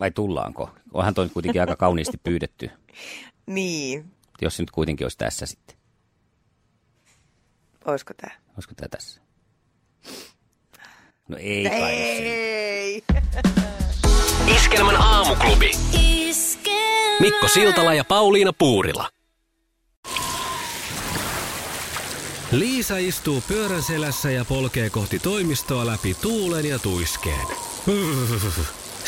Vai 0.00 0.10
tullaanko? 0.10 0.70
Onhan 0.92 1.14
toi 1.14 1.28
kuitenkin 1.28 1.60
aika 1.60 1.76
kauniisti 1.76 2.18
pyydetty, 2.24 2.70
Niin, 3.46 4.04
jos 4.42 4.56
se 4.56 4.62
nyt 4.62 4.70
kuitenkin 4.70 5.04
olisi 5.04 5.18
tässä 5.18 5.46
sitten. 5.46 5.76
olisiko 7.84 8.14
tämä? 8.14 8.34
Olisiko 8.54 8.74
tämä 8.74 8.88
tässä? 8.88 9.20
No 11.28 11.36
ei 11.40 11.64
kai. 11.64 11.92
Ei. 11.92 13.04
Iskelmän 14.56 14.96
aamuklubi. 14.96 15.70
Mikko 17.20 17.48
Siltala 17.48 17.94
ja 17.94 18.04
Pauliina 18.04 18.52
Puurila. 18.52 19.08
Liisa 22.52 22.96
istuu 22.96 23.42
pyörän 23.48 23.82
selässä 23.82 24.30
ja 24.30 24.44
polkee 24.44 24.90
kohti 24.90 25.18
toimistoa 25.18 25.86
läpi 25.86 26.14
tuulen 26.14 26.66
ja 26.66 26.78
tuiskeen. 26.78 27.46